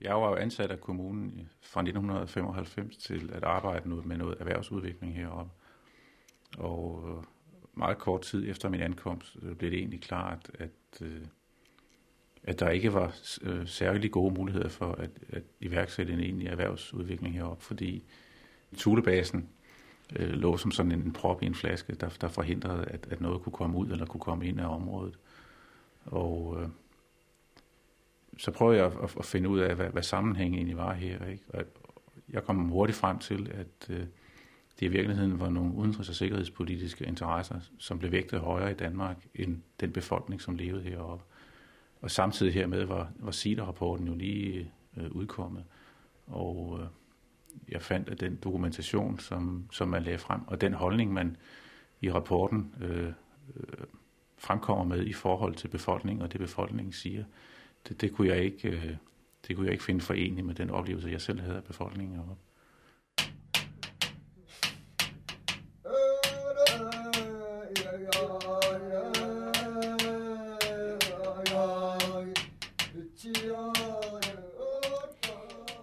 [0.00, 5.52] Jeg var jo ansat af kommunen fra 1995 til at arbejde med noget erhvervsudvikling heroppe.
[6.58, 7.24] Og øh,
[7.74, 11.24] meget kort tid efter min ankomst øh, blev det egentlig klart, at, øh,
[12.42, 13.16] at der ikke var
[13.66, 18.04] særlig gode muligheder for at, at iværksætte en egentlig erhvervsudvikling heroppe, fordi
[18.76, 19.48] Tulebasen
[20.16, 23.42] øh, lå som sådan en prop i en flaske, der, der forhindrede, at, at noget
[23.42, 25.18] kunne komme ud eller kunne komme ind af området.
[26.04, 26.68] Og øh,
[28.38, 31.26] så prøvede jeg at, at finde ud af, hvad, hvad sammenhængen egentlig var her.
[31.26, 31.44] Ikke?
[31.48, 31.64] Og
[32.28, 34.06] jeg kom hurtigt frem til, at øh,
[34.80, 39.16] det i virkeligheden var nogle udenrigs- og sikkerhedspolitiske interesser, som blev vægtet højere i Danmark
[39.34, 41.24] end den befolkning, som levede heroppe.
[42.00, 45.64] Og samtidig hermed var, var CIDA-rapporten jo lige øh, udkommet.
[46.26, 46.86] Og øh,
[47.68, 51.36] jeg fandt, af den dokumentation, som, som man lagde frem, og den holdning, man
[52.00, 53.12] i rapporten øh,
[53.56, 53.86] øh,
[54.38, 57.24] fremkommer med i forhold til befolkningen, og det befolkningen siger,
[57.88, 58.96] det, det, kunne jeg ikke, øh,
[59.48, 62.38] det kunne jeg ikke finde forenig med den oplevelse, jeg selv havde af befolkningen Og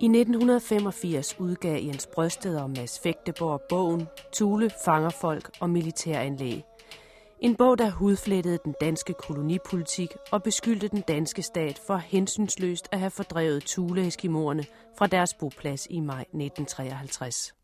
[0.04, 6.63] I 1985 udgav Jens Brøsted og Mads Fægteborg bogen Tule, fangerfolk og militæranlæg.
[7.39, 13.00] En bog, der hudflettede den danske kolonipolitik og beskyldte den danske stat for hensynsløst at
[13.00, 14.66] have fordrevet Thule-eskimoerne
[14.98, 17.62] fra deres boplads i maj 1953.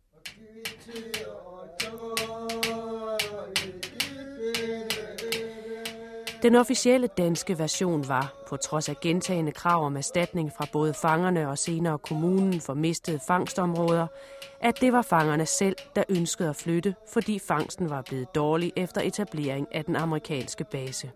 [6.44, 11.50] Den officielle danske version var, på trods af gentagende krav om erstatning fra både fangerne
[11.50, 14.08] og senere kommunen for mistede fangstområder,
[14.62, 19.02] at det var fangerne selv, der ønskede at flytte, fordi fangsten var blevet dårlig efter
[19.02, 21.12] etablering af den amerikanske base.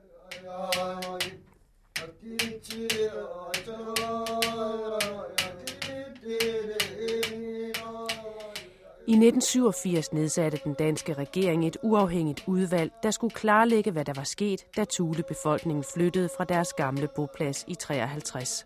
[9.08, 14.24] I 1987 nedsatte den danske regering et uafhængigt udvalg, der skulle klarlægge, hvad der var
[14.24, 18.66] sket, da Thule-befolkningen flyttede fra deres gamle boplads i 53.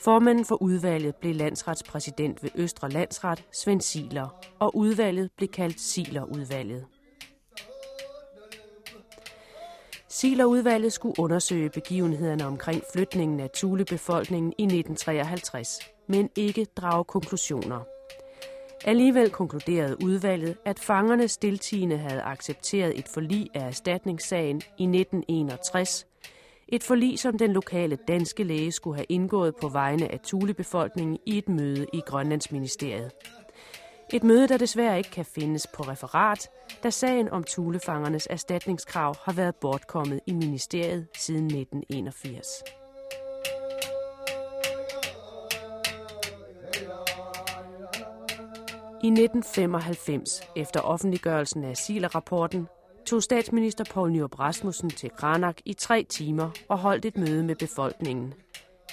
[0.00, 6.86] Formanden for udvalget blev landsretspræsident ved Østre Landsret, Svend Siler, og udvalget blev kaldt Siler-udvalget.
[10.08, 17.99] Siler-udvalget skulle undersøge begivenhederne omkring flytningen af Thule-befolkningen i 1953, men ikke drage konklusioner.
[18.84, 26.06] Alligevel konkluderede udvalget, at fangerne stiltigende havde accepteret et forlig af erstatningssagen i 1961.
[26.68, 31.38] Et forlig, som den lokale danske læge skulle have indgået på vegne af Tulebefolkningen i
[31.38, 33.10] et møde i Grønlandsministeriet.
[34.12, 36.48] Et møde, der desværre ikke kan findes på referat,
[36.82, 42.46] da sagen om tulefangernes erstatningskrav har været bortkommet i ministeriet siden 1981.
[49.02, 52.68] I 1995, efter offentliggørelsen af Sila-rapporten,
[53.06, 57.56] tog statsminister Poul Nyrup Rasmussen til Granak i tre timer og holdt et møde med
[57.56, 58.34] befolkningen.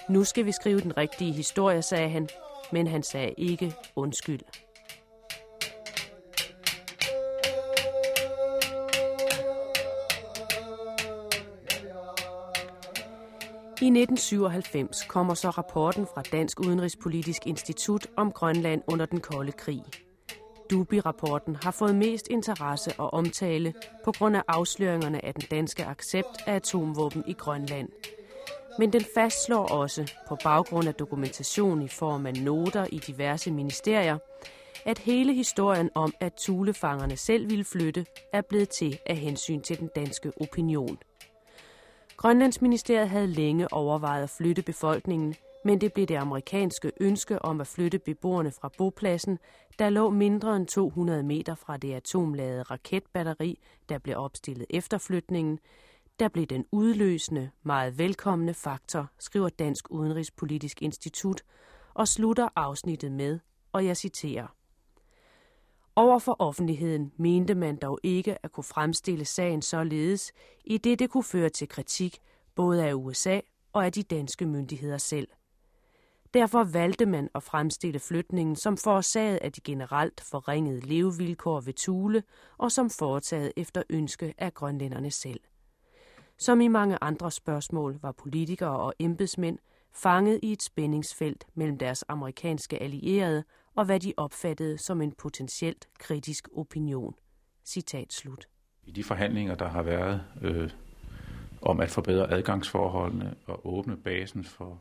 [0.10, 2.30] Nu skal vi skrive den rigtige historie, sagde han,
[2.72, 4.40] men han sagde ikke undskyld.
[13.82, 19.84] I 1997 kommer så rapporten fra Dansk Udenrigspolitisk Institut om Grønland under den kolde krig.
[20.70, 23.74] Dubi-rapporten har fået mest interesse og omtale
[24.06, 27.90] på grund af afsløringerne af den danske accept af atomvåben i Grønland.
[28.80, 34.18] Men den fastslår også, på baggrund af dokumentation i form af noter i diverse ministerier,
[34.86, 39.80] at hele historien om, at tulefangerne selv ville flytte, er blevet til af hensyn til
[39.80, 40.98] den danske opinion.
[42.18, 47.68] Grønlandsministeriet havde længe overvejet at flytte befolkningen, men det blev det amerikanske ønske om at
[47.68, 49.40] flytte beboerne fra bopladsen,
[49.80, 55.60] der lå mindre end 200 meter fra det atomladede raketbatteri, der blev opstillet efter flytningen,
[56.20, 61.42] der blev den udløsende, meget velkomne faktor, skriver Dansk Udenrigspolitisk Institut,
[61.94, 63.40] og slutter afsnittet med,
[63.72, 64.57] og jeg citerer.
[65.98, 70.32] Over for offentligheden mente man dog ikke at kunne fremstille sagen således,
[70.66, 72.20] i det det kunne føre til kritik
[72.56, 73.40] både af USA
[73.74, 75.28] og af de danske myndigheder selv.
[76.34, 82.24] Derfor valgte man at fremstille flytningen som forårsaget af de generelt forringede levevilkår ved Tule
[82.58, 85.40] og som foretaget efter ønske af grønlænderne selv.
[86.38, 89.58] Som i mange andre spørgsmål var politikere og embedsmænd
[89.94, 93.44] fanget i et spændingsfelt mellem deres amerikanske allierede
[93.78, 97.16] og hvad de opfattede som en potentielt kritisk opinion.
[97.66, 98.48] Citat slut.
[98.86, 100.70] I de forhandlinger, der har været øh,
[101.62, 104.80] om at forbedre adgangsforholdene og åbne basen for,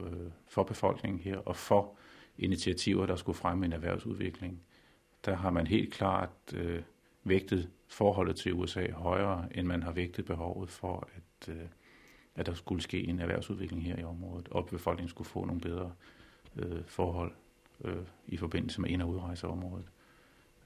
[0.00, 1.96] øh, for befolkningen her og for
[2.38, 4.62] initiativer, der skulle fremme en erhvervsudvikling,
[5.24, 6.82] der har man helt klart øh,
[7.24, 11.66] vægtet forholdet til USA højere, end man har vægtet behovet for, at, øh,
[12.34, 15.92] at der skulle ske en erhvervsudvikling her i området, og befolkningen skulle få nogle bedre
[16.56, 17.32] øh, forhold
[17.84, 19.86] øh, i forbindelse med ind- og udrejseområdet.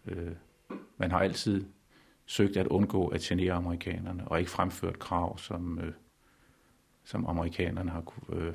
[0.06, 0.32] Øh,
[0.96, 1.64] man har altid
[2.26, 5.92] søgt at undgå at genere amerikanerne, og ikke fremført krav, som, øh,
[7.04, 8.54] som amerikanerne har øh,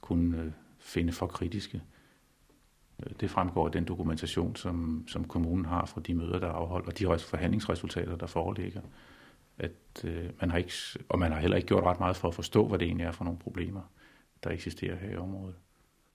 [0.00, 1.82] kunnet øh, finde for kritiske.
[3.02, 6.52] Øh, det fremgår af den dokumentation, som, som kommunen har fra de møder, der er
[6.52, 8.80] afholdt, og de forhandlingsresultater, der foreligger.
[9.58, 10.72] At, øh, man har ikke,
[11.08, 13.12] og man har heller ikke gjort ret meget for at forstå, hvad det egentlig er
[13.12, 13.82] for nogle problemer,
[14.44, 15.54] der eksisterer her i området.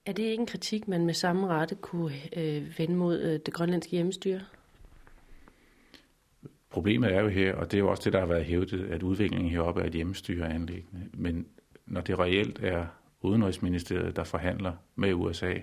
[0.06, 3.54] Er det ikke en kritik, man med samme rette kunne øh, vende mod øh, det
[3.54, 4.40] grønlandske hjemmestyre?
[6.70, 9.02] Problemet er jo her, og det er jo også det, der har været hævdet, at
[9.02, 11.06] udviklingen heroppe er et hjemmestyreanlæggende.
[11.12, 11.46] Men
[11.86, 12.86] når det reelt er
[13.22, 15.54] Udenrigsministeriet, der forhandler med USA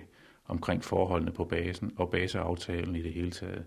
[0.46, 3.64] omkring forholdene på basen og baseaftalen i det hele taget,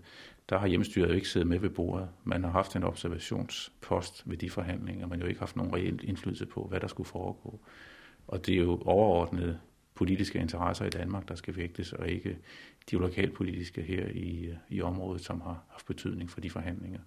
[0.48, 2.08] der har hjemmestyret jo ikke siddet med ved bordet.
[2.24, 6.46] Man har haft en observationspost ved de forhandlinger, men jo ikke haft nogen reelt indflydelse
[6.46, 7.60] på, hvad der skulle foregå.
[8.26, 9.58] Og det er jo overordnet
[9.98, 12.38] politiske interesser i Danmark, der skal vægtes, og ikke
[12.90, 17.00] de lokalpolitiske her i, i området, som har haft betydning for de forhandlinger.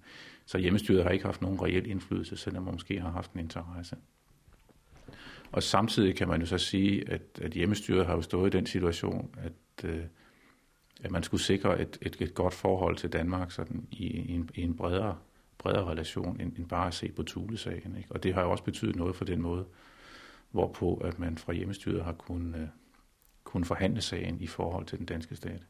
[0.45, 3.95] Så hjemmestyret har ikke haft nogen reel indflydelse, selvom man måske har haft en interesse.
[5.51, 8.65] Og samtidig kan man jo så sige, at, at hjemmestyret har jo stået i den
[8.65, 10.03] situation, at, øh,
[11.03, 14.49] at man skulle sikre et, et, et godt forhold til Danmark sådan i, i, en,
[14.55, 15.17] i en bredere,
[15.57, 17.97] bredere relation, end, end bare at se på Thule-sagen.
[17.97, 18.11] Ikke?
[18.11, 19.65] Og det har jo også betydet noget for den måde,
[20.51, 22.67] hvorpå at man fra hjemmestyret har kunnet, øh,
[23.43, 25.61] kunne forhandle sagen i forhold til den danske stat.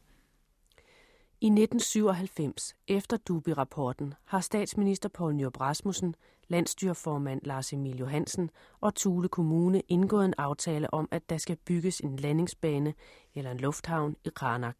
[1.42, 6.16] I 1997, efter Dubi-rapporten, har statsminister Poul Nyrup Rasmussen,
[6.48, 8.50] landstyrformand Lars Emil Johansen
[8.82, 12.94] og Tule Kommune indgået en aftale om, at der skal bygges en landingsbane
[13.36, 14.76] eller en lufthavn i Kranak.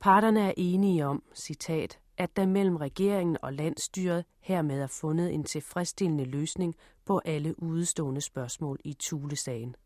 [0.00, 5.44] Parterne er enige om, citat, at der mellem regeringen og landstyret hermed er fundet en
[5.44, 6.74] tilfredsstillende løsning
[7.04, 9.76] på alle udestående spørgsmål i Tule-sagen.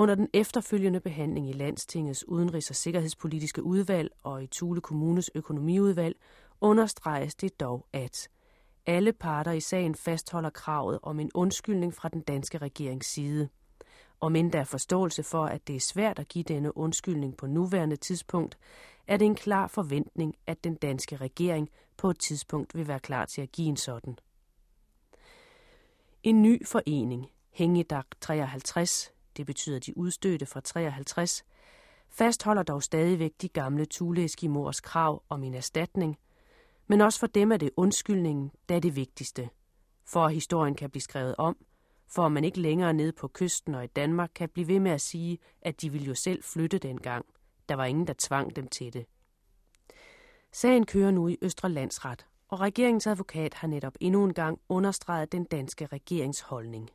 [0.00, 6.16] Under den efterfølgende behandling i Landstingets udenrigs- og sikkerhedspolitiske udvalg og i Tule Kommunes økonomiudvalg
[6.60, 8.28] understreges det dog, at
[8.86, 13.48] alle parter i sagen fastholder kravet om en undskyldning fra den danske regerings side.
[14.20, 17.46] Og men der er forståelse for, at det er svært at give denne undskyldning på
[17.46, 18.58] nuværende tidspunkt,
[19.06, 23.24] er det en klar forventning, at den danske regering på et tidspunkt vil være klar
[23.24, 24.18] til at give en sådan.
[26.22, 31.44] En ny forening, Hengedag 53, det betyder de udstødte fra 53,
[32.08, 36.18] fastholder dog stadigvæk de gamle Thule-eskimors krav om en erstatning,
[36.86, 39.50] men også for dem er det undskyldningen, der er det vigtigste.
[40.04, 41.56] For at historien kan blive skrevet om,
[42.08, 44.90] for at man ikke længere nede på kysten og i Danmark kan blive ved med
[44.90, 47.26] at sige, at de ville jo selv flytte dengang.
[47.68, 49.06] Der var ingen, der tvang dem til det.
[50.52, 55.32] Sagen kører nu i Østre Landsret, og regeringens advokat har netop endnu en gang understreget
[55.32, 56.90] den danske regeringsholdning.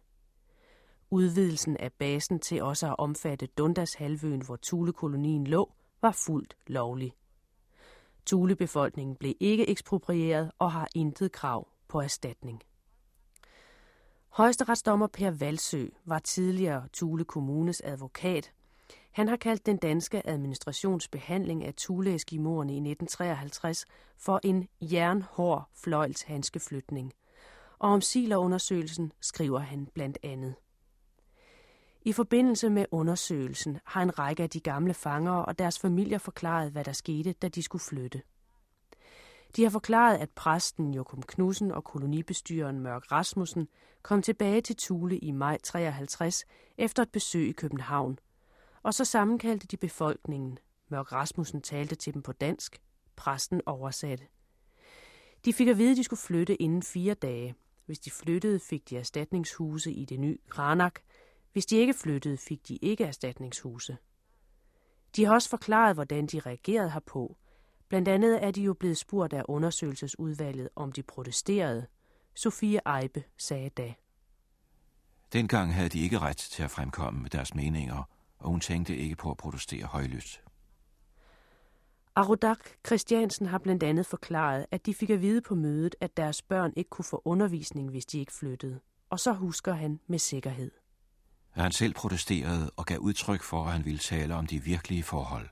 [1.13, 7.13] Udvidelsen af basen til også at omfatte Dundas halvøen, hvor Tulekolonien lå, var fuldt lovlig.
[8.25, 12.61] Tulebefolkningen blev ikke eksproprieret og har intet krav på erstatning.
[14.29, 18.51] Højesteretsdommer Per Valsø var tidligere Tule Kommunes advokat.
[19.11, 23.85] Han har kaldt den danske administrationsbehandling af thule i 1953
[24.17, 27.13] for en jernhård fløjlshandskeflytning.
[27.79, 30.55] Og om Siler-undersøgelsen skriver han blandt andet.
[32.05, 36.71] I forbindelse med undersøgelsen har en række af de gamle fanger og deres familier forklaret,
[36.71, 38.21] hvad der skete, da de skulle flytte.
[39.55, 43.67] De har forklaret, at præsten Jokum Knudsen og kolonibestyreren Mørk Rasmussen
[44.01, 46.45] kom tilbage til Tule i maj 53
[46.77, 48.19] efter et besøg i København.
[48.83, 50.57] Og så sammenkaldte de befolkningen.
[50.89, 52.81] Mørk Rasmussen talte til dem på dansk.
[53.15, 54.25] Præsten oversatte.
[55.45, 57.55] De fik at vide, at de skulle flytte inden fire dage.
[57.85, 60.99] Hvis de flyttede, fik de erstatningshuse i det nye Granak.
[61.53, 63.97] Hvis de ikke flyttede, fik de ikke erstatningshuse.
[65.15, 67.37] De har også forklaret, hvordan de reagerede herpå.
[67.89, 71.87] Blandt andet er de jo blevet spurgt af undersøgelsesudvalget, om de protesterede.
[72.35, 73.93] Sofie Eibe sagde da.
[75.33, 78.03] Dengang havde de ikke ret til at fremkomme med deres meninger,
[78.37, 80.43] og hun tænkte ikke på at protestere højlydt.
[82.15, 86.41] Arudak Christiansen har blandt andet forklaret, at de fik at vide på mødet, at deres
[86.41, 88.79] børn ikke kunne få undervisning, hvis de ikke flyttede.
[89.09, 90.71] Og så husker han med sikkerhed.
[91.61, 95.49] Han selv protesterede og gav udtryk for, at han ville tale om de virkelige forhold.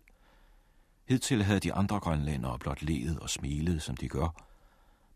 [1.08, 4.44] Hidtil havde de andre grønlændere blot levet og smilet, som de gør,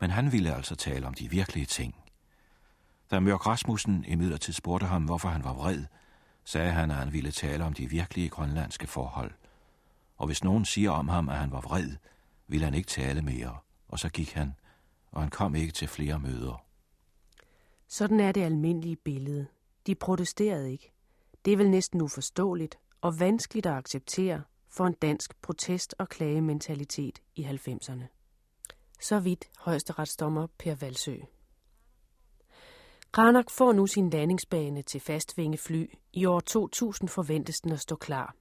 [0.02, 1.96] men han ville altså tale om de virkelige ting.
[3.12, 5.86] Da Mørk Rasmussen imidlertid spurgte ham, hvorfor han var vred,
[6.44, 9.32] sagde han, at han ville tale om de virkelige grønlandske forhold.
[10.18, 11.90] Og hvis nogen siger om ham, at han var vred,
[12.48, 13.58] ville han ikke tale mere,
[13.88, 14.54] og så gik han,
[15.12, 16.64] og han kom ikke til flere møder.
[17.88, 19.48] Sådan er det almindelige billede.
[19.88, 20.92] De protesterede ikke.
[21.46, 27.22] Det er vel næsten uforståeligt og vanskeligt at acceptere for en dansk protest- og klagementalitet
[27.36, 28.04] i 90'erne.
[29.02, 31.16] Så vidt højesteretsdommer Per Valsø.
[33.12, 35.86] Granak får nu sin landingsbane til fastvingefly.
[36.14, 38.36] I år 2000 forventes den at stå klar.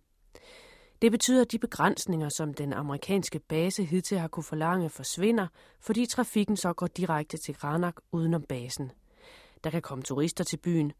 [1.03, 5.47] Det betyder, at de begrænsninger, som den amerikanske base hidtil har kunne forlange, forsvinder,
[5.81, 8.93] fordi trafikken så går direkte til Granak udenom basen.
[9.65, 10.93] Der kan komme turister til byen.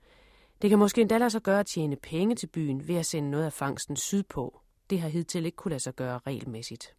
[0.63, 3.31] Det kan måske endda lade sig gøre at tjene penge til byen ved at sende
[3.31, 4.61] noget af fangsten sydpå.
[4.91, 6.95] Det har hidtil ikke kunne lade sig gøre regelmæssigt.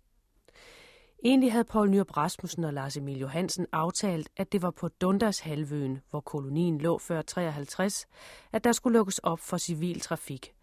[1.23, 5.39] Egentlig havde Poul Nyrup Rasmussen og Lars Emil Johansen aftalt, at det var på Dundas
[5.39, 8.07] halvøen, hvor kolonien lå før 53,
[8.51, 10.53] at der skulle lukkes op for civil trafik,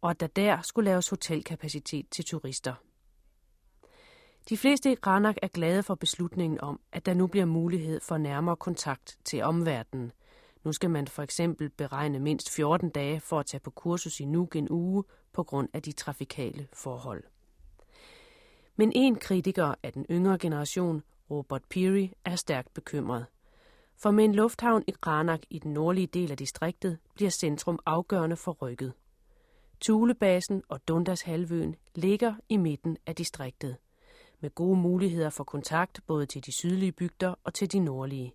[0.00, 2.74] og at der der skulle laves hotelkapacitet til turister.
[4.48, 8.18] De fleste i Granak er glade for beslutningen om, at der nu bliver mulighed for
[8.18, 10.12] nærmere kontakt til omverdenen.
[10.64, 14.24] Nu skal man for eksempel beregne mindst 14 dage for at tage på kursus i
[14.24, 17.24] Nuuk en uge på grund af de trafikale forhold.
[18.76, 23.26] Men en kritiker af den yngre generation, Robert Peary, er stærkt bekymret.
[23.96, 28.36] For med en lufthavn i Granak i den nordlige del af distriktet bliver centrum afgørende
[28.36, 28.92] for rykket.
[29.80, 33.76] Tulebasen og Dundas halvøen ligger i midten af distriktet,
[34.40, 38.34] med gode muligheder for kontakt både til de sydlige bygder og til de nordlige.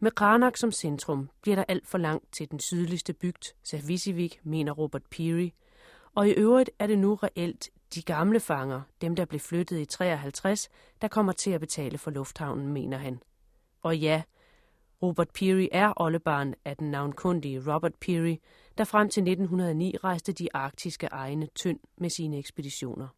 [0.00, 4.72] Med Granak som centrum bliver der alt for langt til den sydligste bygd, Savisivik, mener
[4.72, 5.50] Robert Peary,
[6.14, 9.84] og i øvrigt er det nu reelt de gamle fanger, dem der blev flyttet i
[9.84, 10.68] 53,
[11.02, 13.20] der kommer til at betale for lufthavnen, mener han.
[13.82, 14.22] Og ja,
[15.02, 18.36] Robert Peary er oldebarn af den navnkundige Robert Peary,
[18.78, 23.08] der frem til 1909 rejste de arktiske egne tynd med sine ekspeditioner.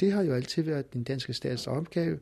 [0.00, 2.20] Det har jo altid været den danske stats opgave,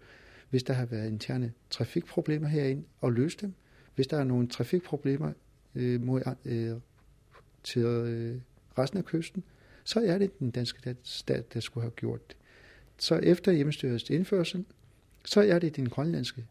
[0.50, 3.54] hvis der har været interne trafikproblemer herinde, og løse dem.
[3.94, 5.32] Hvis der er nogle trafikproblemer
[5.74, 6.76] øh, mod, øh,
[7.62, 8.40] til øh,
[8.78, 9.44] resten af kysten,
[9.84, 12.36] så er det den danske stat, der skulle have gjort det.
[12.98, 14.64] Så efter hjemmestyrets indførsel,
[15.24, 16.46] så er det den grønlandske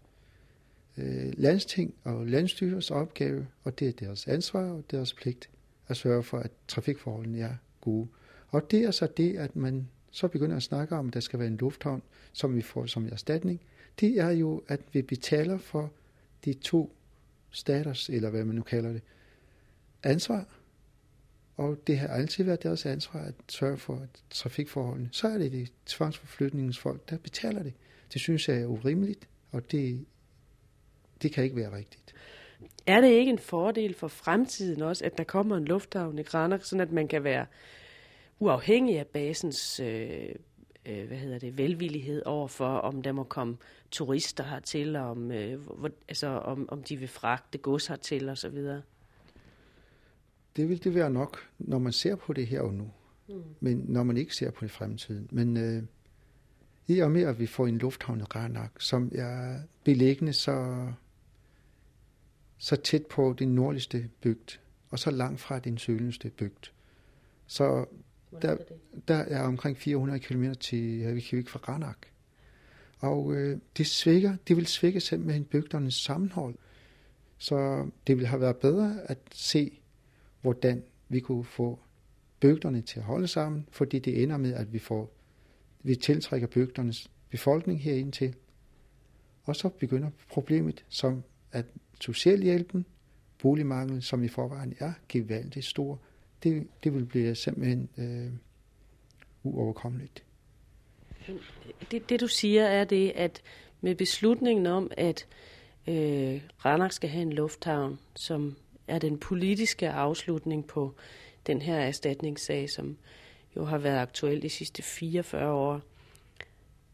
[0.97, 5.49] øh, landsting og landstyrets opgave, og det er deres ansvar og deres pligt
[5.87, 8.07] at sørge for, at trafikforholdene er gode.
[8.47, 11.39] Og det er så det, at man så begynder at snakke om, at der skal
[11.39, 12.01] være en lufthavn,
[12.33, 13.61] som vi får som erstatning.
[13.99, 15.91] Det er jo, at vi betaler for
[16.45, 16.95] de to
[17.51, 19.01] staters, eller hvad man nu kalder det,
[20.03, 20.45] ansvar.
[21.57, 25.09] Og det har altid været deres ansvar at sørge for trafikforholdene.
[25.11, 27.73] Så er det de tvangsforflytningens folk, der betaler det.
[28.13, 30.05] Det synes jeg er urimeligt, og det,
[31.21, 32.13] det kan ikke være rigtigt.
[32.87, 36.63] Er det ikke en fordel for fremtiden også, at der kommer en lufthavn i Granak,
[36.63, 37.45] sådan at man kan være
[38.39, 40.29] uafhængig af basens øh,
[40.89, 43.57] øh, hvad hedder det, velvillighed over for, om der må komme
[43.91, 48.57] turister hertil, om, øh, hvor, altså, om, om de vil fragte gods hertil osv.?
[50.55, 52.91] Det vil det være nok, når man ser på det her og nu.
[53.27, 53.43] Mm.
[53.59, 55.27] Men når man ikke ser på det fremtiden.
[55.31, 55.83] Men øh,
[56.87, 60.87] i og med, at vi får en lufthavn i Ranak, som er beliggende så,
[62.57, 64.59] så tæt på den nordligste bygd,
[64.89, 66.71] og så langt fra den sydligste bygd.
[67.47, 67.85] Så
[68.41, 68.57] der,
[69.07, 71.97] der er omkring 400 km til Havik fra Ranak.
[72.99, 76.55] Og øh, det, svækker, det vil svække simpelthen bygdernes sammenhold.
[77.37, 79.79] Så det ville have været bedre at se,
[80.41, 81.79] hvordan vi kunne få
[82.39, 85.13] bygderne til at holde sammen, fordi det ender med, at vi får
[85.83, 88.35] vi tiltrækker bygdernes befolkning herind til.
[89.43, 91.65] Og så begynder problemet, som at
[92.01, 92.85] socialhjælpen,
[93.37, 95.99] boligmangel, som i forvejen er gevaldigt stor,
[96.43, 98.31] det, det vil blive simpelthen øh,
[99.43, 100.23] uoverkommeligt.
[101.29, 101.35] Øh,
[101.91, 103.41] det, det du siger er det, at
[103.81, 105.27] med beslutningen om, at
[105.87, 108.55] øh, Randers skal have en lufthavn, som
[108.87, 110.95] er den politiske afslutning på
[111.47, 112.97] den her erstatningssag, som
[113.55, 115.81] jo har været aktuel de sidste 44 år,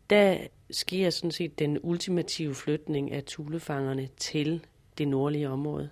[0.09, 0.37] der
[0.71, 4.65] sker sådan set den ultimative flytning af tulefangerne til
[4.97, 5.89] det nordlige område.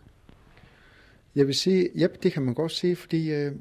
[1.36, 3.56] Jeg vil sige, ja, det kan man godt sige, fordi øh,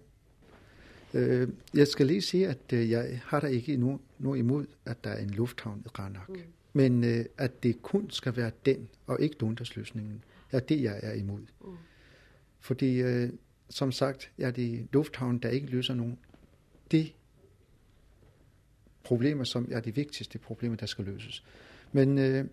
[1.14, 5.04] øh, jeg skal lige sige, at øh, jeg har der ikke noget no imod, at
[5.04, 6.28] der er en lufthavn i Ranak.
[6.28, 6.36] Mm.
[6.72, 11.12] Men øh, at det kun skal være den, og ikke Dundersløsningen, er det, jeg er
[11.12, 11.40] imod.
[11.40, 11.76] Mm.
[12.60, 13.30] Fordi, øh,
[13.70, 16.18] som sagt, er det lufthavn, der ikke løser nogen.
[16.90, 17.12] Det
[19.02, 21.44] problemer, som er de vigtigste problemer, der skal løses.
[21.92, 22.44] Men øh,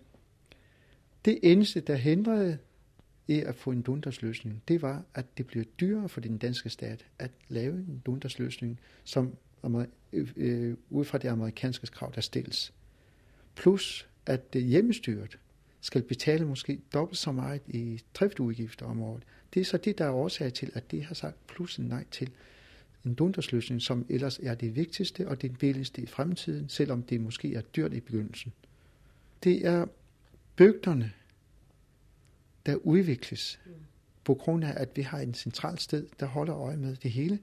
[1.24, 2.58] det eneste, der hindrede
[3.28, 7.06] i at få en dundersløsning, det var, at det blev dyrere for den danske stat
[7.18, 9.36] at lave en dundersløsning, som
[10.12, 12.72] øh, ud fra det amerikanske krav, der stilles.
[13.54, 15.38] Plus, at det hjemmestyret
[15.80, 19.22] skal betale måske dobbelt så meget i driftudgifter om året.
[19.54, 22.04] Det er så det, der er årsag til, at det har sagt plus en nej
[22.10, 22.30] til
[23.04, 27.54] en dundersløsning, som ellers er det vigtigste og det billigste i fremtiden, selvom det måske
[27.54, 28.52] er dyrt i begyndelsen.
[29.44, 29.86] Det er
[30.56, 31.12] bygderne,
[32.66, 33.60] der udvikles
[34.24, 37.38] på grund af, at vi har en central sted, der holder øje med det hele.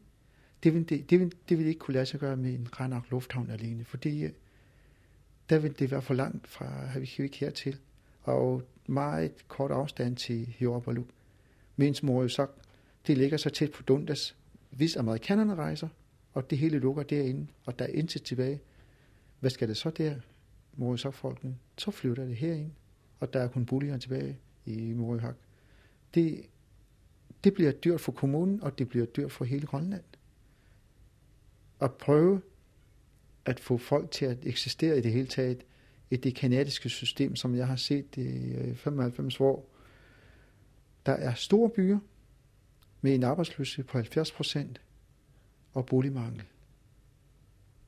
[0.63, 3.11] Det vil, det, det vil, det vil ikke kunne lade sig gøre med en Granak
[3.11, 4.31] Lufthavn alene, fordi øh,
[5.49, 7.77] der vil det være for langt fra Havik hertil,
[8.23, 11.07] og meget kort afstand til Hjorabaluk.
[11.75, 12.49] Mens Morøsak,
[13.07, 14.35] det ligger så tæt på Dundas,
[14.69, 15.87] hvis amerikanerne rejser,
[16.33, 18.59] og det hele lukker derinde, og der er intet tilbage,
[19.39, 20.15] hvad skal det så der?
[20.75, 22.71] Morøsak-folkene, så flytter det herind,
[23.19, 24.37] og der er kun boliger tilbage
[24.67, 25.35] i Morøhak.
[26.13, 26.45] Det,
[27.43, 30.03] det bliver dyrt for kommunen, og det bliver dyrt for hele Grønland.
[31.81, 32.41] At prøve
[33.45, 35.65] at få folk til at eksistere i det hele taget,
[36.09, 39.69] i det kanadiske system, som jeg har set i øh, 95 år.
[41.05, 41.99] Der er store byer
[43.01, 44.81] med en arbejdsløshed på 70 procent
[45.73, 46.43] og boligmangel.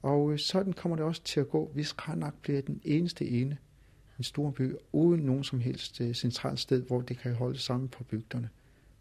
[0.01, 3.57] Og øh, sådan kommer det også til at gå, hvis Karnak bliver den eneste ene
[4.19, 7.89] en stor by, uden nogen som helst øh, centralt sted, hvor det kan holde sammen
[7.89, 8.49] på bygderne.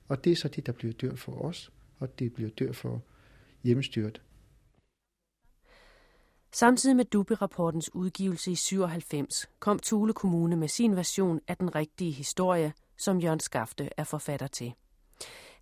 [0.09, 3.03] Og det er så det, der bliver dyrt for os, og det bliver dyrt for
[3.65, 4.21] hjemmestyret.
[6.53, 12.13] Samtidig med Dubi-rapportens udgivelse i 97 kom Tule Kommune med sin version af den rigtige
[12.13, 14.73] historie, som Jørgen Skafte er forfatter til.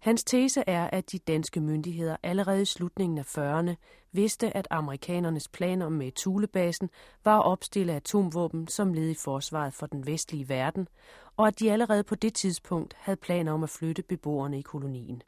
[0.01, 3.75] Hans tese er, at de danske myndigheder allerede i slutningen af 40'erne
[4.13, 6.91] vidste, at amerikanernes planer med Thulebasen
[7.25, 10.89] var at opstille atomvåben som led i forsvaret for den vestlige verden,
[11.37, 15.23] og at de allerede på det tidspunkt havde planer om at flytte beboerne i kolonien.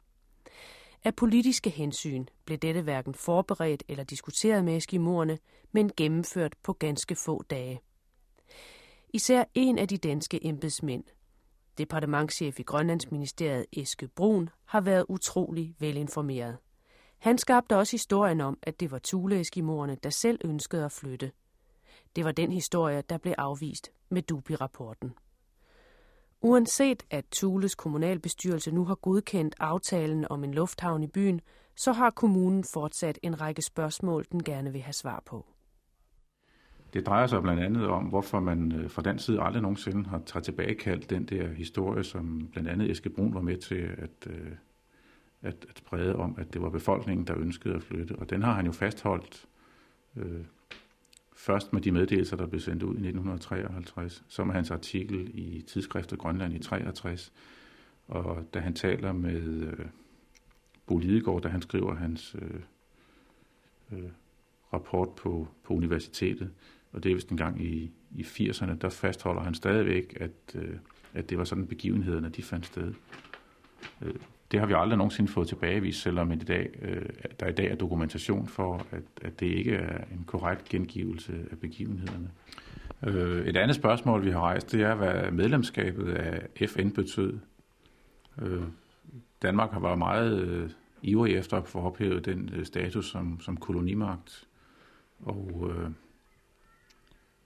[1.03, 5.37] Af politiske hensyn blev dette hverken forberedt eller diskuteret med eskimoerne,
[5.71, 7.81] men gennemført på ganske få dage.
[9.13, 11.03] Især en af de danske embedsmænd,
[11.79, 16.57] departementschef i Grønlandsministeriet Eske Brun, har været utrolig velinformeret.
[17.19, 21.31] Han skabte også historien om, at det var Thule-eskimoerne, der selv ønskede at flytte.
[22.15, 25.13] Det var den historie, der blev afvist med Dubi-rapporten.
[26.41, 31.41] Uanset at Tules kommunalbestyrelse nu har godkendt aftalen om en lufthavn i byen,
[31.75, 35.45] så har kommunen fortsat en række spørgsmål, den gerne vil have svar på.
[36.93, 40.21] Det drejer sig blandt andet om, hvorfor man øh, fra den side aldrig nogensinde har
[40.25, 44.51] taget tilbagekaldt den der historie, som blandt andet Eske Brun var med til at, øh,
[45.41, 48.15] at, at sprede om, at det var befolkningen, der ønskede at flytte.
[48.15, 49.45] Og den har han jo fastholdt
[50.15, 50.45] øh,
[51.35, 55.61] først med de meddelelser, der blev sendt ud i 1953, så med hans artikel i
[55.61, 57.33] tidsskriftet Grønland i 63,
[58.07, 59.85] og da han taler med øh,
[60.85, 62.61] Bo Lidegaard, da han skriver hans øh,
[63.91, 64.09] øh,
[64.73, 66.51] rapport på, på universitetet,
[66.91, 70.75] og det er vist en gang i, i 80'erne, der fastholder han stadigvæk, at, øh,
[71.13, 72.93] at det var sådan begivenhederne, de fandt sted.
[74.01, 74.13] Øh,
[74.51, 77.05] det har vi aldrig nogensinde fået tilbagevist, selvom i dag, øh,
[77.39, 81.59] der i dag er dokumentation for, at, at det ikke er en korrekt gengivelse af
[81.59, 82.31] begivenhederne.
[83.03, 87.39] Øh, et andet spørgsmål, vi har rejst, det er, hvad medlemskabet af FN betød.
[88.41, 88.63] Øh,
[89.41, 90.69] Danmark har været meget øh,
[91.01, 94.47] ivrig efter at få ophævet den øh, status som, som kolonimagt.
[95.19, 95.89] Og øh,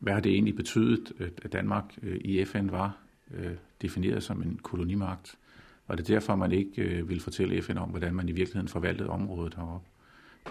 [0.03, 1.11] hvad har det egentlig betydet,
[1.43, 2.97] at Danmark øh, i FN var
[3.33, 3.51] øh,
[3.81, 5.35] defineret som en kolonimagt?
[5.87, 8.67] Og det er derfor, man ikke øh, vil fortælle FN om, hvordan man i virkeligheden
[8.67, 9.87] forvaltede området heroppe.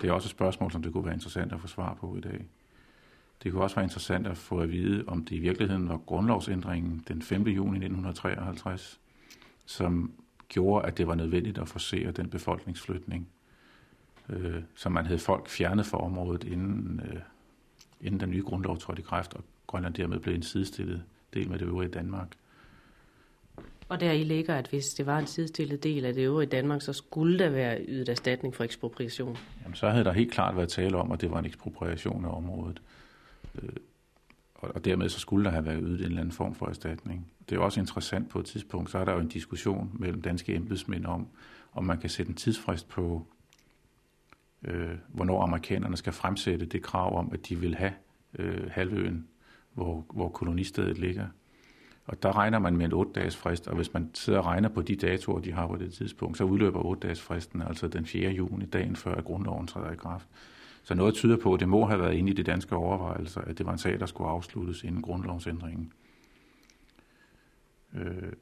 [0.03, 2.21] Det er også et spørgsmål, som det kunne være interessant at få svar på i
[2.21, 2.47] dag.
[3.43, 7.05] Det kunne også være interessant at få at vide, om det i virkeligheden var grundlovsændringen
[7.09, 7.43] den 5.
[7.43, 9.01] juni 1953,
[9.67, 10.13] som
[10.49, 13.29] gjorde, at det var nødvendigt at forsere den befolkningsflytning,
[14.29, 17.21] øh, som man havde folk fjernet fra området, inden, øh,
[18.03, 21.03] inden den nye grundlov trådte i kraft, og Grønland dermed blev en sidestillet
[21.35, 22.29] del med det øvrige Danmark.
[23.89, 26.83] Og der i ligger, at hvis det var en sidestillet del af det øvrige Danmark,
[26.83, 29.37] så skulle der være ydet erstatning for ekspropriation.
[29.63, 32.37] Jamen, så havde der helt klart været tale om, at det var en ekspropriation af
[32.37, 32.83] området.
[33.63, 33.69] Øh,
[34.55, 37.33] og dermed så skulle der have været ydet en eller anden form for erstatning.
[37.49, 40.55] Det er også interessant på et tidspunkt, så er der jo en diskussion mellem danske
[40.55, 41.27] embedsmænd om,
[41.73, 43.27] om man kan sætte en tidsfrist på,
[44.65, 47.93] øh, hvornår amerikanerne skal fremsætte det krav om, at de vil have
[48.39, 49.29] øh, halvøen,
[49.75, 51.27] hvor, hvor kolonistedet ligger.
[52.07, 54.83] Og der regner man med en 8-dages frist, og hvis man sidder og regner på
[54.83, 58.31] de datoer, de har på det tidspunkt, så udløber 8-dages fristen, altså den 4.
[58.31, 60.29] juni, dagen før at grundloven træder i kraft.
[60.83, 63.59] Så noget tyder på, at det må have været inde i de danske overvejelser, at
[63.59, 65.93] det var en sag, der skulle afsluttes inden grundlovsændringen.
[67.95, 68.33] Øh,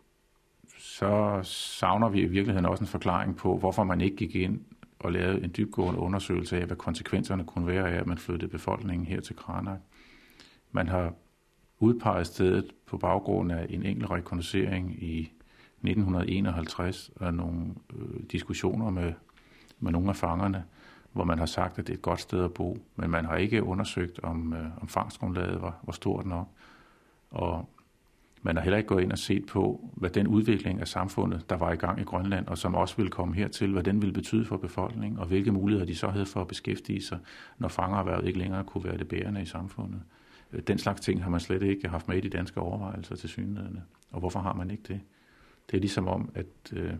[0.78, 4.60] så savner vi i virkeligheden også en forklaring på, hvorfor man ikke gik ind
[5.00, 9.06] og lavede en dybgående undersøgelse af, hvad konsekvenserne kunne være af, at man flyttede befolkningen
[9.06, 9.78] her til Kranak.
[10.72, 11.14] Man har
[11.78, 15.20] udpeget stedet på baggrund af en enkelt rekognoscering i
[15.82, 19.12] 1951 og nogle øh, diskussioner med,
[19.78, 20.64] med nogle af fangerne,
[21.12, 23.36] hvor man har sagt, at det er et godt sted at bo, men man har
[23.36, 26.48] ikke undersøgt, om, øh, om fangstgrundlaget var, var stort nok.
[27.30, 27.68] Og
[28.42, 31.56] man har heller ikke gået ind og set på, hvad den udvikling af samfundet, der
[31.56, 34.44] var i gang i Grønland, og som også ville komme hertil, hvad den ville betyde
[34.44, 37.18] for befolkningen, og hvilke muligheder de så havde for at beskæftige sig,
[37.58, 40.02] når fangererhvervet ikke længere kunne være det bærende i samfundet.
[40.52, 43.28] Øh, den slags ting har man slet ikke haft med i de danske overvejelser til
[43.28, 43.80] synligheden.
[44.10, 45.00] Og hvorfor har man ikke det?
[45.70, 46.92] Det er ligesom om, at, øh,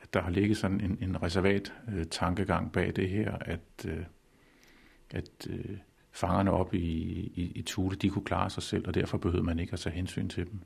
[0.00, 4.04] at der har ligget sådan en, en reservat øh, tankegang bag det her, at, øh,
[5.10, 5.76] at øh,
[6.14, 6.78] fangerne op i,
[7.34, 9.96] i, i Tule, de kunne klare sig selv, og derfor behøvede man ikke at tage
[9.96, 10.60] hensyn til dem.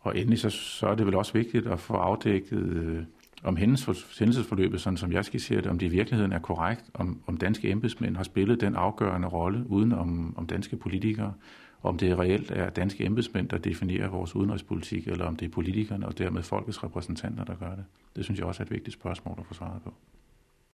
[0.00, 3.04] Og endelig så, så er det vel også vigtigt at få afdækket øh,
[3.42, 7.36] om hændelsesforløbet, sådan som jeg skitserer det, om det i virkeligheden er korrekt, om, om
[7.36, 11.34] danske embedsmænd har spillet den afgørende rolle uden om, om danske politikere,
[11.82, 16.06] om det reelt er danske embedsmænd, der definerer vores udenrigspolitik, eller om det er politikerne
[16.06, 17.84] og dermed folkets repræsentanter, der gør det.
[18.16, 19.94] Det synes jeg også er et vigtigt spørgsmål at få svaret på.